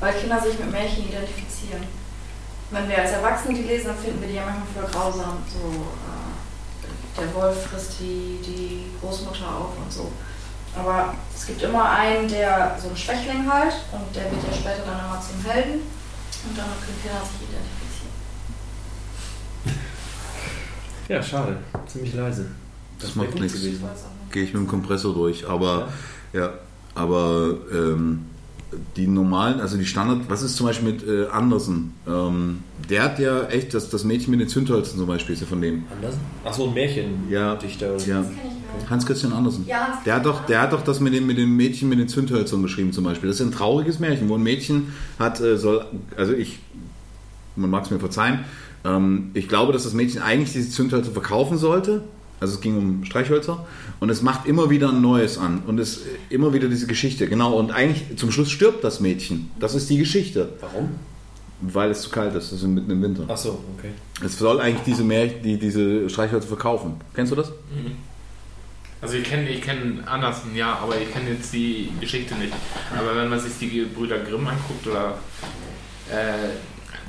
Weil 0.01 0.15
Kinder 0.15 0.41
sich 0.41 0.59
mit 0.59 0.71
Märchen 0.71 1.09
identifizieren. 1.09 1.85
Wenn 2.71 2.89
wir 2.89 2.99
als 2.99 3.13
Erwachsene 3.13 3.55
die 3.55 3.63
lesen, 3.63 3.89
dann 3.89 3.99
finden 3.99 4.21
wir 4.21 4.29
die 4.29 4.35
ja 4.35 4.45
manchmal 4.45 4.67
voll 4.73 4.91
grausam. 4.91 5.45
So, 5.47 5.69
äh, 5.69 7.21
der 7.21 7.35
Wolf 7.35 7.67
frisst 7.67 8.01
die, 8.01 8.41
die 8.43 8.91
Großmutter 9.01 9.47
auf 9.47 9.77
und 9.77 9.93
so. 9.93 10.11
Aber 10.77 11.15
es 11.35 11.47
gibt 11.47 11.63
immer 11.63 11.89
einen, 11.89 12.27
der 12.29 12.77
so 12.83 12.89
ein 12.89 12.97
Schwächling 12.97 13.51
halt 13.51 13.75
und 13.93 14.17
der 14.17 14.25
wird 14.25 14.43
ja 14.43 14.53
später 14.53 14.83
dann 14.85 14.99
immer 14.99 15.21
zum 15.21 15.39
Helden 15.49 15.83
und 16.49 16.59
damit 16.59 16.81
können 16.83 16.99
Kinder 17.01 17.23
sich 17.23 17.47
identifizieren. 17.47 17.84
Ja, 21.09 21.23
schade. 21.23 21.57
Ziemlich 21.87 22.15
leise. 22.15 22.47
Das 22.99 23.17
wär 23.17 23.25
macht 23.25 23.39
nichts. 23.39 23.61
Gewesen. 23.61 23.81
Gehe 24.31 24.45
ich 24.45 24.55
mit 24.55 24.63
dem 24.63 24.69
Kompressor 24.69 25.15
durch. 25.15 25.49
Aber 25.49 25.89
ja, 26.33 26.55
aber 26.95 27.57
ähm, 27.73 28.27
die 28.97 29.07
normalen, 29.07 29.61
also 29.61 29.77
die 29.77 29.87
Standard, 29.87 30.29
was 30.29 30.43
ist 30.43 30.57
zum 30.57 30.67
Beispiel 30.67 30.93
mit 30.93 31.07
äh, 31.07 31.27
Andersen? 31.27 31.95
Ähm, 32.07 32.61
der 32.89 33.05
hat 33.05 33.19
ja 33.19 33.45
echt 33.45 33.75
das, 33.75 33.91
das 33.91 34.05
Mädchen 34.05 34.31
mit 34.31 34.41
den 34.41 34.49
Zündhölzern 34.49 34.99
zum 34.99 35.07
Beispiel, 35.07 35.35
ist 35.35 35.41
ja 35.41 35.47
von 35.47 35.61
dem. 35.61 35.85
Anders? 35.95 36.17
Ach 36.45 36.53
so, 36.53 36.69
ein 36.69 36.75
Märchen. 36.75 37.29
Ja. 37.31 37.55
Dichter. 37.57 37.87
Ja. 37.87 37.93
Das 37.93 38.05
kenn 38.07 38.19
ich 38.19 38.37
gar 38.37 38.79
nicht. 38.79 38.91
Hans 38.91 39.07
Christian 39.07 39.33
Andersen. 39.33 39.65
Ja, 39.67 39.89
Hans 39.89 40.05
Der 40.05 40.15
hat 40.15 40.27
doch, 40.27 40.47
der 40.47 40.61
hat 40.61 40.73
doch 40.73 40.83
das 40.83 41.01
mit 41.01 41.15
dem, 41.15 41.27
mit 41.27 41.39
dem 41.39 41.57
Mädchen 41.57 41.89
mit 41.89 41.99
den 41.99 42.09
Zündhölzern 42.09 42.63
geschrieben 42.63 42.93
zum 42.93 43.05
Beispiel. 43.05 43.29
Das 43.29 43.41
ist 43.41 43.47
ein 43.47 43.53
trauriges 43.53 43.99
Märchen, 43.99 44.29
wo 44.29 44.35
ein 44.35 44.43
Mädchen 44.43 44.93
hat, 45.19 45.41
äh, 45.41 45.57
soll, 45.57 45.85
also 46.17 46.33
ich, 46.33 46.59
man 47.57 47.71
mag 47.71 47.85
es 47.85 47.91
mir 47.91 48.01
verzeihen, 48.01 48.41
ähm, 48.85 49.31
ich 49.35 49.49
glaube, 49.49 49.73
dass 49.73 49.85
das 49.85 49.95
Mädchen 49.95 50.23
eigentlich 50.23 50.53
diese 50.53 50.71
Zündhölzer 50.71 51.11
verkaufen 51.11 51.59
sollte. 51.59 52.03
Also 52.41 52.57
es 52.57 52.61
ging 52.61 52.77
um 52.77 53.05
Streichhölzer 53.05 53.65
und 54.01 54.11
es 54.11 54.21
macht 54.21 54.47
immer 54.47 54.69
wieder 54.69 54.91
ein 54.91 55.01
neues 55.01 55.39
an 55.39 55.63
und 55.67 55.79
es 55.79 56.03
immer 56.29 56.53
wieder 56.53 56.69
diese 56.69 56.87
Geschichte. 56.87 57.27
Genau 57.27 57.55
und 57.55 57.71
eigentlich 57.71 58.19
zum 58.19 58.31
Schluss 58.33 58.51
stirbt 58.51 58.85
das 58.85 59.01
Mädchen. 59.01 59.51
Das 59.59 59.75
ist 59.75 59.89
die 59.89 59.97
Geschichte, 59.97 60.51
Warum? 60.61 60.91
weil 61.61 61.91
es 61.91 62.03
zu 62.03 62.11
kalt 62.11 62.35
ist. 62.35 62.53
Das 62.53 62.61
ist 62.61 62.67
mitten 62.67 62.91
im 62.91 63.01
Winter. 63.03 63.25
Ach 63.29 63.37
so, 63.37 63.65
okay. 63.79 63.91
Es 64.23 64.39
soll 64.39 64.61
eigentlich 64.61 64.83
diese 64.85 65.05
Märchen, 65.05 65.43
die 65.43 65.59
diese 65.59 66.11
Streichhölzer 66.11 66.49
verkaufen. 66.49 66.97
Kennst 67.15 67.33
du 67.33 67.37
das? 67.37 67.53
Also 69.01 69.17
ich 69.17 69.25
kenne 69.25 69.49
ich 69.49 69.63
kenn 69.63 70.03
Andersen, 70.05 70.55
ja, 70.55 70.79
aber 70.83 71.01
ich 71.01 71.11
kenne 71.13 71.31
jetzt 71.31 71.53
die 71.53 71.91
Geschichte 72.01 72.35
nicht. 72.35 72.53
Aber 72.99 73.17
wenn 73.17 73.31
man 73.31 73.39
sich 73.39 73.53
die 73.59 73.83
Brüder 73.83 74.19
Grimm 74.19 74.47
anguckt 74.47 74.87
oder 74.87 75.19
äh, 76.11 76.49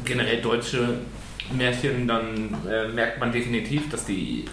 generell 0.05 0.41
deutsche 0.41 0.99
Märchen, 1.53 2.07
dann 2.07 2.55
äh, 2.69 2.87
merkt 2.87 3.19
man 3.19 3.31
definitiv, 3.31 3.89
dass 3.89 4.05
die 4.05 4.45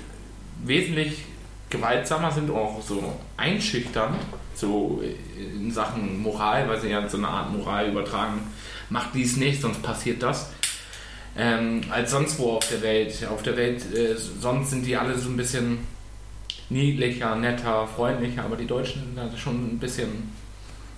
wesentlich 0.64 1.24
gewaltsamer 1.70 2.30
sind 2.30 2.50
und 2.50 2.56
auch 2.56 2.82
so 2.82 3.18
einschüchternd, 3.36 4.16
so 4.54 5.02
in 5.36 5.70
Sachen 5.70 6.22
Moral, 6.22 6.68
weil 6.68 6.80
sie 6.80 6.90
ja 6.90 7.08
so 7.08 7.16
eine 7.16 7.28
Art 7.28 7.50
Moral 7.50 7.88
übertragen. 7.88 8.40
Macht 8.90 9.14
dies 9.14 9.36
nicht, 9.36 9.62
sonst 9.62 9.82
passiert 9.82 10.22
das. 10.22 10.50
Ähm, 11.36 11.80
als 11.90 12.10
sonst 12.10 12.38
wo 12.38 12.52
auf 12.52 12.68
der 12.68 12.82
Welt. 12.82 13.26
Auf 13.30 13.42
der 13.42 13.56
Welt, 13.56 13.82
äh, 13.94 14.14
sonst 14.16 14.70
sind 14.70 14.84
die 14.84 14.96
alle 14.96 15.16
so 15.18 15.30
ein 15.30 15.36
bisschen 15.36 15.78
niedlicher, 16.68 17.34
netter, 17.36 17.86
freundlicher, 17.86 18.44
aber 18.44 18.56
die 18.56 18.66
Deutschen 18.66 19.02
sind 19.02 19.16
da 19.16 19.36
schon 19.36 19.74
ein 19.74 19.78
bisschen. 19.78 20.30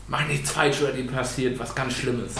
Mach 0.08 0.26
nichts 0.26 0.50
falsch 0.50 0.82
oder 0.82 0.92
dir 0.92 1.06
passiert 1.06 1.58
was 1.58 1.74
ganz 1.74 1.94
Schlimmes. 1.94 2.34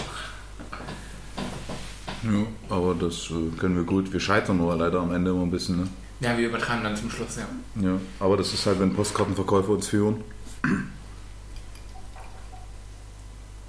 Ja, 2.24 2.46
aber 2.74 2.94
das 2.94 3.30
äh, 3.30 3.56
können 3.58 3.76
wir 3.76 3.84
gut. 3.84 4.12
Wir 4.12 4.20
scheitern 4.20 4.56
nur 4.56 4.74
leider 4.76 5.00
am 5.00 5.12
Ende 5.12 5.30
immer 5.30 5.42
ein 5.42 5.50
bisschen. 5.50 5.76
Ne? 5.76 5.88
Ja, 6.20 6.36
wir 6.38 6.48
übertreiben 6.48 6.84
dann 6.84 6.96
zum 6.96 7.10
Schluss, 7.10 7.36
ja. 7.36 7.46
Ja, 7.82 8.00
aber 8.20 8.36
das 8.36 8.54
ist 8.54 8.64
halt, 8.66 8.80
wenn 8.80 8.94
Postkartenverkäufer 8.94 9.70
uns 9.70 9.88
führen. 9.88 10.22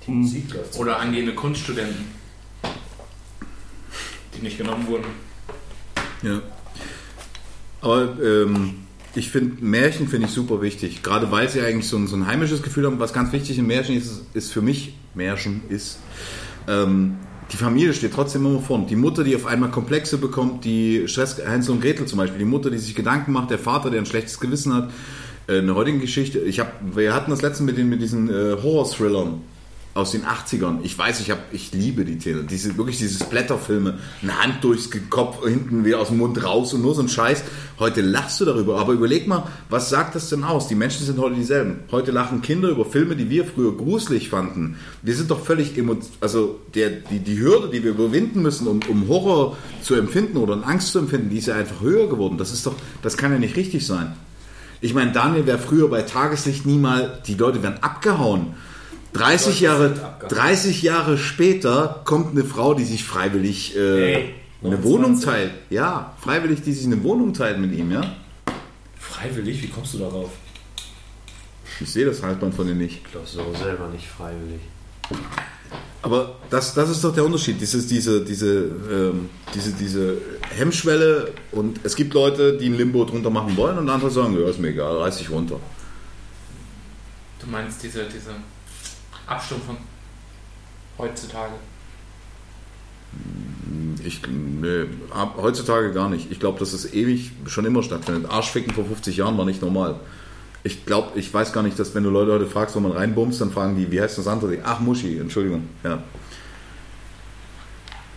Die 0.05 0.11
Musik 0.11 0.53
läuft. 0.53 0.77
Oder 0.77 0.99
angehende 0.99 1.33
Kunststudenten, 1.33 2.05
die 4.35 4.41
nicht 4.41 4.57
genommen 4.57 4.87
wurden. 4.87 5.05
Ja. 6.21 6.41
Aber 7.81 8.17
ähm, 8.21 8.85
ich 9.15 9.31
finde, 9.31 9.63
Märchen 9.63 10.07
finde 10.07 10.27
ich 10.27 10.33
super 10.33 10.61
wichtig. 10.61 11.03
Gerade 11.03 11.31
weil 11.31 11.49
sie 11.49 11.61
eigentlich 11.61 11.87
so 11.87 11.97
ein, 11.97 12.07
so 12.07 12.15
ein 12.15 12.27
heimisches 12.27 12.61
Gefühl 12.61 12.85
haben. 12.85 12.99
Was 12.99 13.13
ganz 13.13 13.31
wichtig 13.31 13.57
in 13.57 13.67
Märchen 13.67 13.97
ist, 13.97 14.23
ist 14.33 14.51
für 14.51 14.61
mich, 14.61 14.95
Märchen 15.13 15.61
ist, 15.69 15.99
ähm, 16.67 17.17
die 17.51 17.57
Familie 17.57 17.93
steht 17.93 18.13
trotzdem 18.13 18.45
immer 18.45 18.59
vorne. 18.59 18.85
Die 18.87 18.95
Mutter, 18.95 19.23
die 19.23 19.35
auf 19.35 19.45
einmal 19.45 19.71
Komplexe 19.71 20.17
bekommt, 20.17 20.65
die 20.65 21.07
Stress, 21.07 21.37
Hänsel 21.37 21.75
und 21.75 21.81
Gretel 21.81 22.05
zum 22.05 22.17
Beispiel, 22.17 22.39
die 22.39 22.45
Mutter, 22.45 22.69
die 22.69 22.77
sich 22.77 22.95
Gedanken 22.95 23.31
macht, 23.31 23.51
der 23.51 23.59
Vater, 23.59 23.89
der 23.89 24.01
ein 24.01 24.05
schlechtes 24.05 24.39
Gewissen 24.39 24.73
hat. 24.73 24.91
Äh, 25.47 25.59
eine 25.59 25.75
heutige 25.75 25.99
Geschichte, 25.99 26.39
ich 26.39 26.59
hab, 26.59 26.73
wir 26.95 27.13
hatten 27.13 27.31
das 27.31 27.41
letzte 27.41 27.63
mit, 27.63 27.77
den, 27.77 27.89
mit 27.89 28.01
diesen 28.01 28.29
äh, 28.29 28.57
Horror-Thrillern 28.61 29.41
aus 29.95 30.11
den 30.11 30.25
80ern. 30.25 30.79
Ich 30.83 30.97
weiß, 30.97 31.21
ich, 31.21 31.31
hab, 31.31 31.53
ich 31.53 31.71
liebe 31.71 32.03
die 32.03 32.17
Titel. 32.17 32.43
Diese, 32.43 32.77
wirklich 32.77 32.97
diese 32.97 33.23
Splatterfilme. 33.23 33.97
Eine 34.21 34.43
Hand 34.43 34.61
durchs 34.61 34.89
Kopf, 35.09 35.47
hinten 35.47 35.85
wieder 35.85 35.99
aus 35.99 36.09
dem 36.09 36.17
Mund 36.17 36.43
raus 36.43 36.73
und 36.73 36.81
nur 36.81 36.93
so 36.93 37.01
ein 37.01 37.07
Scheiß. 37.07 37.43
Heute 37.79 38.01
lachst 38.01 38.41
du 38.41 38.45
darüber. 38.45 38.77
Aber 38.77 38.91
überleg 38.91 39.25
mal, 39.25 39.47
was 39.69 39.89
sagt 39.89 40.13
das 40.15 40.29
denn 40.29 40.43
aus? 40.43 40.67
Die 40.67 40.75
Menschen 40.75 41.05
sind 41.05 41.17
heute 41.17 41.35
dieselben. 41.35 41.79
Heute 41.91 42.11
lachen 42.11 42.41
Kinder 42.41 42.67
über 42.67 42.83
Filme, 42.83 43.15
die 43.15 43.29
wir 43.29 43.45
früher 43.45 43.71
gruselig 43.71 44.29
fanden. 44.29 44.75
Wir 45.01 45.15
sind 45.15 45.31
doch 45.31 45.45
völlig 45.45 45.77
emo 45.77 45.95
also 46.19 46.59
der, 46.73 46.89
die, 46.89 47.19
die 47.19 47.39
Hürde, 47.39 47.69
die 47.69 47.81
wir 47.81 47.91
überwinden 47.91 48.41
müssen, 48.41 48.67
um, 48.67 48.81
um 48.89 49.07
Horror 49.07 49.55
zu 49.81 49.95
empfinden 49.95 50.35
oder 50.35 50.61
Angst 50.67 50.91
zu 50.91 50.99
empfinden, 50.99 51.29
die 51.29 51.37
ist 51.37 51.47
ja 51.47 51.55
einfach 51.55 51.79
höher 51.79 52.09
geworden. 52.09 52.37
Das 52.37 52.51
ist 52.51 52.65
doch, 52.65 52.75
das 53.01 53.15
kann 53.15 53.31
ja 53.31 53.39
nicht 53.39 53.55
richtig 53.55 53.87
sein. 53.87 54.13
Ich 54.81 54.93
meine, 54.93 55.13
Daniel 55.13 55.45
wäre 55.45 55.57
früher 55.57 55.87
bei 55.89 56.01
Tageslicht 56.01 56.65
nie 56.65 56.77
mal, 56.77 57.21
die 57.27 57.35
Leute 57.35 57.63
wären 57.63 57.77
abgehauen. 57.81 58.55
30 59.15 59.47
Leute 59.47 59.63
Jahre, 59.63 59.89
sind 59.89 60.03
abgehauen. 60.03 60.35
30 60.35 60.81
Jahre 60.81 61.17
später 61.17 62.01
kommt 62.05 62.31
eine 62.31 62.43
Frau, 62.43 62.73
die 62.73 62.83
sich 62.83 63.03
freiwillig 63.03 63.75
äh, 63.75 63.79
Ey, 63.79 64.33
eine 64.61 64.75
29. 64.75 64.83
Wohnung 64.83 65.21
teilt. 65.21 65.51
Ja, 65.69 66.13
freiwillig, 66.19 66.61
die 66.63 66.73
sich 66.73 66.85
eine 66.85 67.01
Wohnung 67.03 67.33
teilt 67.33 67.59
mit 67.59 67.73
ihm, 67.73 67.91
ja. 67.91 68.15
Freiwillig? 68.99 69.61
Wie 69.63 69.67
kommst 69.67 69.93
du 69.93 69.99
darauf? 69.99 70.31
Ich 71.79 71.89
sehe 71.89 72.05
das 72.05 72.21
Halsband 72.21 72.55
von 72.55 72.67
dir 72.67 72.75
nicht. 72.75 73.01
Ich 73.05 73.11
glaube, 73.11 73.25
auch 73.25 73.57
selber 73.57 73.87
nicht 73.89 74.07
freiwillig. 74.07 74.61
Aber 76.01 76.35
das, 76.49 76.73
das 76.73 76.89
ist 76.89 77.03
doch 77.03 77.13
der 77.13 77.25
Unterschied, 77.25 77.59
Dieses, 77.59 77.87
diese, 77.87 78.23
diese, 78.23 78.71
ähm, 78.91 79.29
diese, 79.53 79.71
diese 79.73 80.17
Hemmschwelle 80.51 81.33
und 81.51 81.79
es 81.83 81.95
gibt 81.95 82.13
Leute, 82.13 82.57
die 82.57 82.67
ein 82.67 82.77
Limbo 82.77 83.05
drunter 83.05 83.29
machen 83.29 83.57
wollen 83.57 83.77
und 83.77 83.89
andere 83.89 84.11
sagen, 84.11 84.39
ja, 84.39 84.47
ist 84.47 84.59
mir 84.59 84.69
egal, 84.69 84.97
reiß 84.97 85.17
dich 85.17 85.29
runter. 85.29 85.59
Du 87.39 87.47
meinst 87.47 87.81
diese, 87.81 88.03
diese 88.05 88.31
Abstimmung 89.27 89.63
von 89.65 89.77
heutzutage? 90.97 91.53
Ich, 94.03 94.21
nee, 94.27 94.85
ab, 95.11 95.35
heutzutage 95.41 95.91
gar 95.93 96.09
nicht. 96.09 96.31
Ich 96.31 96.39
glaube, 96.39 96.59
dass 96.59 96.73
es 96.73 96.93
ewig 96.93 97.31
schon 97.47 97.65
immer 97.65 97.81
stattfindet. 97.83 98.29
Arschficken 98.29 98.73
vor 98.73 98.85
50 98.85 99.17
Jahren 99.17 99.37
war 99.37 99.45
nicht 99.45 99.61
normal. 99.61 99.95
Ich 100.63 100.85
glaube, 100.85 101.17
ich 101.17 101.33
weiß 101.33 101.53
gar 101.53 101.63
nicht, 101.63 101.77
dass 101.79 101.93
wenn 101.95 102.03
du 102.03 102.09
Leute 102.09 102.31
heute 102.33 102.47
fragst, 102.47 102.75
wo 102.75 102.79
man 102.79 102.91
reinbummst, 102.91 103.39
dann 103.41 103.51
fragen 103.51 103.75
die, 103.77 103.91
wie 103.91 104.01
heißt 104.01 104.17
das 104.17 104.27
andere? 104.27 104.57
Ach, 104.63 104.79
Muschi, 104.79 105.17
Entschuldigung. 105.17 105.67
Ja. 105.83 106.03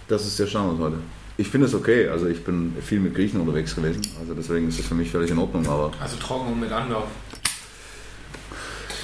Das 0.08 0.26
ist 0.26 0.38
der 0.38 0.46
Standard 0.46 0.78
heute. 0.78 0.98
Ich 1.36 1.48
finde 1.48 1.66
es 1.66 1.74
okay. 1.74 2.08
Also 2.08 2.26
ich 2.26 2.42
bin 2.44 2.74
viel 2.84 3.00
mit 3.00 3.14
Griechen 3.14 3.40
unterwegs 3.40 3.74
gewesen. 3.74 4.02
Also 4.18 4.34
deswegen 4.34 4.68
ist 4.68 4.78
das 4.78 4.86
für 4.86 4.94
mich 4.94 5.10
völlig 5.10 5.30
in 5.30 5.38
Ordnung. 5.38 5.66
Aber 5.68 5.92
Also 6.00 6.16
trocken 6.16 6.52
und 6.52 6.60
mit 6.60 6.72
Anlauf. 6.72 7.08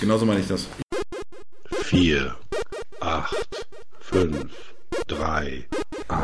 genauso 0.01 0.25
meine 0.27 0.41
ich 0.41 0.49
das. 0.49 0.67
4, 1.85 2.35
8, 3.01 3.37
5, 4.01 4.47
3, 5.07 5.65
1. 6.09 6.17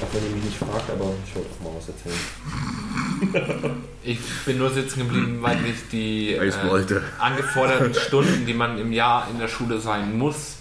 Auch 0.00 0.14
wenn 0.14 0.24
ihr 0.24 0.30
mich 0.34 0.44
nicht 0.44 0.56
fragt, 0.56 0.90
aber 0.90 1.12
ich 1.26 1.36
wollte 1.36 1.50
auch 1.50 1.64
mal 1.64 1.76
was 1.76 1.88
erzählen. 1.88 2.16
Ich 4.06 4.18
bin 4.44 4.58
nur 4.58 4.68
sitzen 4.70 5.00
geblieben, 5.00 5.38
weil 5.40 5.64
ich 5.64 5.88
die 5.90 6.34
äh, 6.34 6.52
angeforderten 7.18 7.94
Stunden, 7.94 8.44
die 8.44 8.52
man 8.52 8.78
im 8.78 8.92
Jahr 8.92 9.28
in 9.30 9.38
der 9.38 9.48
Schule 9.48 9.78
sein 9.80 10.18
muss, 10.18 10.56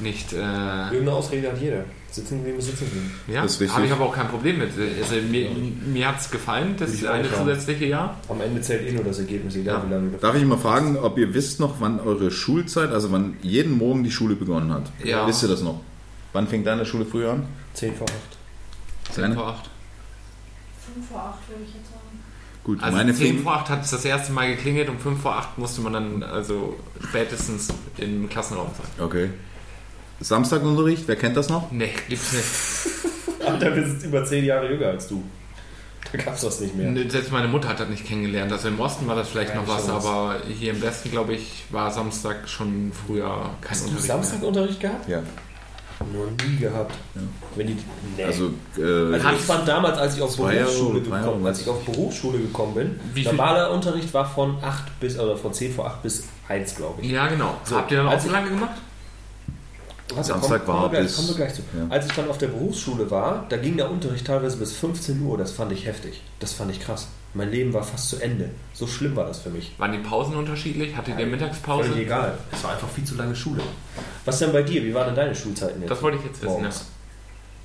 nicht. 0.00 0.32
Äh, 0.32 0.36
Irgendeine 0.36 1.12
Ausrede 1.12 1.50
hat 1.50 1.60
jeder. 1.60 1.84
Sitzen 2.10 2.38
geblieben, 2.38 2.58
ist 2.58 2.66
sitzen 2.66 2.84
geblieben. 2.86 3.12
ja, 3.28 3.42
Das 3.42 3.52
ist 3.52 3.60
richtig. 3.60 3.76
habe 3.76 3.86
ich 3.86 3.92
aber 3.92 4.06
auch 4.06 4.14
kein 4.14 4.28
Problem 4.28 4.58
mit. 4.58 4.70
Also 5.02 5.16
mir, 5.30 5.50
mir 5.50 6.08
hat 6.08 6.18
es 6.20 6.30
gefallen, 6.30 6.74
das 6.78 6.94
Ich 6.94 7.06
eine 7.08 7.30
zusätzliche 7.30 7.84
Jahr. 7.84 8.16
Am 8.28 8.40
Ende 8.40 8.60
zählt 8.62 8.88
eh 8.88 8.92
nur 8.92 9.04
das 9.04 9.18
Ergebnis, 9.18 9.56
egal 9.56 9.74
Ja. 9.82 9.86
wie 9.88 9.92
lange 9.92 10.10
Darf 10.18 10.34
ich 10.34 10.44
mal 10.44 10.56
fragen, 10.56 10.96
ob 10.96 11.18
ihr 11.18 11.34
wisst 11.34 11.60
noch, 11.60 11.80
wann 11.80 12.00
eure 12.00 12.30
Schulzeit, 12.30 12.90
also 12.92 13.12
wann 13.12 13.36
jeden 13.42 13.76
Morgen 13.76 14.04
die 14.04 14.10
Schule 14.10 14.36
begonnen 14.36 14.72
hat? 14.72 14.90
Ja. 15.04 15.26
Wisst 15.26 15.42
ihr 15.42 15.48
das 15.50 15.60
noch? 15.62 15.80
Wann 16.32 16.48
fängt 16.48 16.66
deine 16.66 16.86
Schule 16.86 17.04
früher 17.04 17.32
an? 17.32 17.46
10 17.74 17.94
vor 17.94 18.06
8. 18.08 19.14
10 19.14 19.22
Deine? 19.22 19.34
vor 19.34 19.48
8. 19.48 19.70
5 20.94 21.08
vor 21.08 21.20
8 21.20 21.48
würde 21.50 21.62
ich 21.66 21.74
jetzt 21.74 21.88
sagen. 21.90 21.98
Gut, 22.64 22.82
Also 22.82 22.96
meine 22.96 23.14
10 23.14 23.26
fing, 23.34 23.42
vor 23.42 23.52
8 23.54 23.68
hat 23.68 23.84
es 23.84 23.90
das 23.90 24.04
erste 24.04 24.32
Mal 24.32 24.48
geklingelt, 24.54 24.88
um 24.88 24.98
5 24.98 25.20
vor 25.20 25.36
8 25.36 25.58
musste 25.58 25.80
man 25.82 25.92
dann 25.92 26.22
also 26.22 26.76
spätestens 27.06 27.68
im 27.98 28.28
Klassenraum 28.30 28.68
sein. 28.76 29.04
Okay. 29.06 29.30
Samstagunterricht, 30.20 31.06
wer 31.06 31.16
kennt 31.16 31.36
das 31.36 31.48
noch? 31.48 31.70
Nee, 31.70 31.90
gibt's 32.08 32.32
nicht. 32.32 33.46
Alter, 33.46 33.74
wir 33.74 33.86
sind 33.86 34.02
über 34.04 34.24
10 34.24 34.44
Jahre 34.44 34.70
jünger 34.70 34.88
als 34.88 35.08
du. 35.08 35.22
Da 36.12 36.18
gab's 36.18 36.40
das 36.40 36.60
nicht 36.60 36.74
mehr. 36.74 36.90
Nee, 36.90 37.08
Selbst 37.08 37.30
meine 37.30 37.48
Mutter 37.48 37.68
hat 37.68 37.80
das 37.80 37.88
nicht 37.88 38.06
kennengelernt. 38.06 38.50
Also 38.50 38.68
im 38.68 38.80
Osten 38.80 39.06
war 39.06 39.14
das 39.16 39.28
vielleicht 39.28 39.50
Ja, 39.50 39.56
noch 39.56 39.68
was, 39.68 39.88
was. 39.88 40.06
aber 40.06 40.36
hier 40.48 40.72
im 40.72 40.80
Westen, 40.82 41.10
glaube 41.10 41.34
ich, 41.34 41.64
war 41.70 41.90
Samstag 41.90 42.48
schon 42.48 42.92
früher 43.06 43.50
kein 43.60 43.70
Hast 43.70 43.82
du 43.82 43.86
Unterricht. 43.88 44.06
Samstagunterricht 44.08 44.80
gehabt? 44.80 45.08
Ja. 45.08 45.22
Noch 46.00 46.46
nie 46.48 46.56
gehabt. 46.56 46.94
Wenn 47.56 47.66
die, 47.66 47.76
nee. 48.16 48.24
Also, 48.24 48.50
äh, 48.78 49.14
Also 49.14 49.28
ich 49.30 49.40
fand 49.42 49.66
damals, 49.68 49.98
als 49.98 50.16
ich 50.16 50.22
auf 50.22 50.38
Jahre 50.38 50.54
Berufsschule 50.54 51.02
drei 51.02 51.18
gekommen, 51.18 51.36
Jahre. 51.40 51.48
als 51.48 51.60
ich 51.60 51.68
auf 51.68 51.84
Berufsschule 51.84 52.38
gekommen 52.38 52.74
bin, 52.74 53.00
Wie 53.14 53.22
viel- 53.22 53.32
normaler 53.32 53.70
Unterricht 53.72 54.14
war 54.14 54.24
von 54.24 54.56
8 54.62 55.00
bis 55.00 55.18
oder 55.18 55.36
von 55.36 55.52
10 55.52 55.74
vor 55.74 55.86
8 55.88 56.02
bis 56.02 56.24
1, 56.48 56.76
glaube 56.76 57.02
ich. 57.02 57.10
Ja, 57.10 57.26
genau. 57.26 57.54
So, 57.64 57.76
Habt 57.76 57.90
ihr 57.90 57.98
dann 57.98 58.06
auch 58.08 58.20
so 58.20 58.30
lange 58.30 58.48
gemacht? 58.48 58.76
Also, 60.16 60.32
Samstag 60.32 60.62
komm, 60.64 60.74
war 60.74 60.80
kommen 60.80 60.92
wir 60.92 60.98
gleich, 60.98 61.02
bis- 61.06 61.16
kommen 61.16 61.28
wir 61.28 61.34
gleich 61.36 61.54
zu. 61.54 61.62
ja. 61.76 61.86
Als 61.90 62.06
ich 62.06 62.12
dann 62.12 62.28
auf 62.30 62.38
der 62.38 62.46
Berufsschule 62.48 63.10
war, 63.10 63.46
da 63.48 63.56
ging 63.56 63.76
der 63.76 63.90
Unterricht 63.90 64.26
teilweise 64.26 64.56
bis 64.56 64.72
15 64.76 65.20
Uhr. 65.22 65.36
Das 65.38 65.52
fand 65.52 65.70
ich 65.72 65.86
heftig. 65.86 66.22
Das 66.40 66.52
fand 66.52 66.70
ich 66.70 66.80
krass. 66.80 67.08
Mein 67.34 67.50
Leben 67.50 67.74
war 67.74 67.82
fast 67.82 68.08
zu 68.08 68.16
Ende. 68.20 68.50
So 68.72 68.86
schlimm 68.86 69.14
war 69.14 69.26
das 69.26 69.40
für 69.40 69.50
mich. 69.50 69.72
Waren 69.78 69.92
die 69.92 69.98
Pausen 69.98 70.34
unterschiedlich? 70.36 70.96
Hattet 70.96 71.18
ihr 71.18 71.26
Mittagspause? 71.26 71.90
Völlig 71.90 72.06
egal. 72.06 72.38
Es 72.52 72.64
war 72.64 72.72
einfach 72.72 72.88
viel 72.88 73.04
zu 73.04 73.16
lange 73.16 73.36
Schule. 73.36 73.60
Was 74.24 74.38
denn 74.38 74.52
bei 74.52 74.62
dir? 74.62 74.82
Wie 74.82 74.94
waren 74.94 75.06
denn 75.08 75.14
deine 75.16 75.34
Schulzeiten 75.34 75.80
jetzt? 75.82 75.90
Das 75.90 76.02
wollte 76.02 76.16
ich 76.18 76.24
jetzt 76.24 76.42
wissen. 76.42 76.62
Ja. 76.64 76.70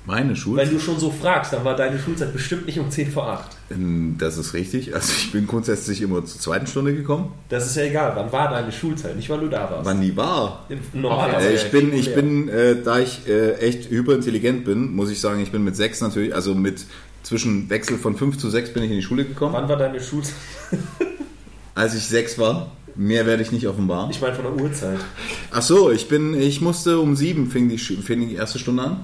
Meine 0.06 0.36
Schule. 0.36 0.60
Wenn 0.60 0.70
du 0.70 0.78
schon 0.78 0.98
so 0.98 1.10
fragst, 1.10 1.54
dann 1.54 1.64
war 1.64 1.76
deine 1.76 1.98
Schulzeit 1.98 2.32
bestimmt 2.32 2.66
nicht 2.66 2.78
um 2.78 2.90
10 2.90 3.10
vor 3.10 3.26
8. 3.26 3.50
Ähm, 3.70 4.16
Das 4.18 4.36
ist 4.36 4.52
richtig. 4.52 4.94
Also 4.94 5.12
ich 5.16 5.32
bin 5.32 5.46
grundsätzlich 5.46 6.02
immer 6.02 6.22
zur 6.26 6.38
zweiten 6.40 6.66
Stunde 6.66 6.94
gekommen. 6.94 7.32
Das 7.48 7.64
ist 7.66 7.76
ja 7.76 7.84
egal. 7.84 8.12
Wann 8.14 8.30
war 8.30 8.50
deine 8.50 8.70
Schulzeit? 8.70 9.16
Nicht, 9.16 9.30
weil 9.30 9.40
du 9.40 9.48
da 9.48 9.70
warst. 9.70 9.86
Wann 9.86 10.02
die 10.02 10.14
war. 10.14 10.66
Normalerweise. 10.92 11.48
Äh, 11.48 11.54
ich 11.54 11.70
bin, 11.70 11.94
ich 11.94 12.14
bin, 12.14 12.48
äh, 12.50 12.76
da 12.82 12.98
ich 12.98 13.26
äh, 13.26 13.54
echt 13.54 13.90
hyperintelligent 13.90 14.66
bin, 14.66 14.94
muss 14.94 15.10
ich 15.10 15.20
sagen, 15.20 15.40
ich 15.40 15.52
bin 15.52 15.64
mit 15.64 15.74
sechs 15.74 16.02
natürlich, 16.02 16.34
also 16.34 16.54
mit 16.54 16.84
zwischen 17.22 17.70
Wechsel 17.70 17.96
von 17.96 18.16
fünf 18.16 18.36
zu 18.36 18.50
sechs 18.50 18.70
bin 18.74 18.82
ich 18.82 18.90
in 18.90 18.96
die 18.96 19.02
Schule 19.02 19.24
gekommen. 19.24 19.54
Wann 19.54 19.68
war 19.70 19.78
deine 19.78 20.00
Schulzeit? 20.00 20.34
Als 21.74 21.94
ich 21.94 22.04
sechs 22.04 22.38
war. 22.38 22.70
Mehr 22.96 23.26
werde 23.26 23.42
ich 23.42 23.50
nicht 23.50 23.66
offenbaren. 23.66 24.10
Ich 24.10 24.20
meine 24.20 24.34
von 24.36 24.44
der 24.44 24.62
Uhrzeit. 24.64 24.98
Ach 25.50 25.62
so, 25.62 25.90
ich 25.90 26.06
bin, 26.08 26.40
ich 26.40 26.60
musste 26.60 27.00
um 27.00 27.16
sieben 27.16 27.50
fing 27.50 27.68
die, 27.68 27.76
fing 27.78 28.28
die 28.28 28.36
erste 28.36 28.60
Stunde 28.60 28.84
an. 28.84 29.00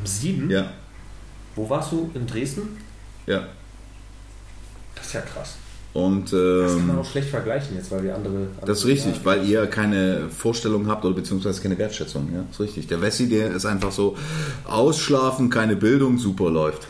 Um 0.00 0.06
7? 0.06 0.50
Ja, 0.50 0.70
Wo 1.56 1.68
warst 1.70 1.92
du? 1.92 2.10
In 2.14 2.26
Dresden? 2.26 2.62
ja. 3.26 3.44
Das 4.96 5.06
ist 5.06 5.12
ja 5.14 5.20
krass. 5.22 5.56
Und 5.92 6.32
Das 6.32 6.72
kann 6.72 6.86
man 6.86 6.96
ähm, 6.96 7.02
auch 7.02 7.04
schlecht 7.10 7.28
vergleichen 7.28 7.76
jetzt, 7.76 7.90
weil 7.92 8.02
wir 8.04 8.14
andere. 8.14 8.48
das 8.66 8.78
ist 8.80 8.86
richtig, 8.86 9.20
weil 9.24 9.44
ihr 9.46 9.66
keine 9.66 10.28
Vorstellung 10.28 10.88
habt 10.88 11.04
oder 11.04 11.14
beziehungsweise 11.14 11.60
keine 11.62 11.76
Wertschätzung. 11.78 12.30
Ja, 12.34 12.44
ist 12.50 12.58
richtig. 12.60 12.86
Der 12.88 13.00
Wessi, 13.00 13.28
der 13.28 13.52
ist 13.52 13.64
einfach 13.66 13.92
so 13.92 14.16
ausschlafen, 14.64 15.50
keine 15.50 15.76
Bildung, 15.76 16.18
super 16.18 16.50
läuft. 16.50 16.86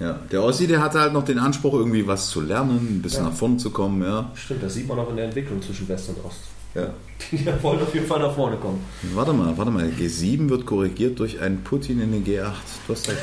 Ja, 0.00 0.18
der 0.32 0.42
Ossi, 0.42 0.66
der 0.66 0.80
hatte 0.82 0.98
halt 0.98 1.12
noch 1.12 1.24
den 1.24 1.38
Anspruch, 1.38 1.74
irgendwie 1.74 2.04
was 2.06 2.30
zu 2.30 2.40
lernen, 2.40 2.96
ein 2.98 3.02
bisschen 3.02 3.22
Ja. 3.24 3.30
nach 3.30 3.36
vorne 3.36 3.58
zu 3.58 3.70
kommen. 3.70 4.02
Ja, 4.02 4.30
Stimmt, 4.34 4.62
das 4.64 4.74
sieht 4.74 4.88
man 4.88 4.98
auch 4.98 5.10
in 5.10 5.16
der 5.16 5.26
Entwicklung 5.26 5.62
zwischen 5.62 5.86
West 5.88 6.08
und 6.08 6.24
Ost. 6.24 6.40
Ja. 6.74 6.90
Die 7.30 7.46
wollen 7.62 7.80
auf 7.82 7.94
jeden 7.94 8.06
Fall 8.06 8.18
nach 8.20 8.34
vorne 8.34 8.56
kommen. 8.56 8.84
Warte 9.14 9.32
mal, 9.32 9.56
warte 9.56 9.70
mal. 9.70 9.84
G7 9.84 10.48
wird 10.48 10.66
korrigiert 10.66 11.18
durch 11.20 11.40
einen 11.40 11.62
Putin 11.62 12.00
in 12.00 12.10
den 12.12 12.24
G8. 12.24 12.50
Du 12.86 12.92
hast 12.94 13.08
recht. 13.08 13.18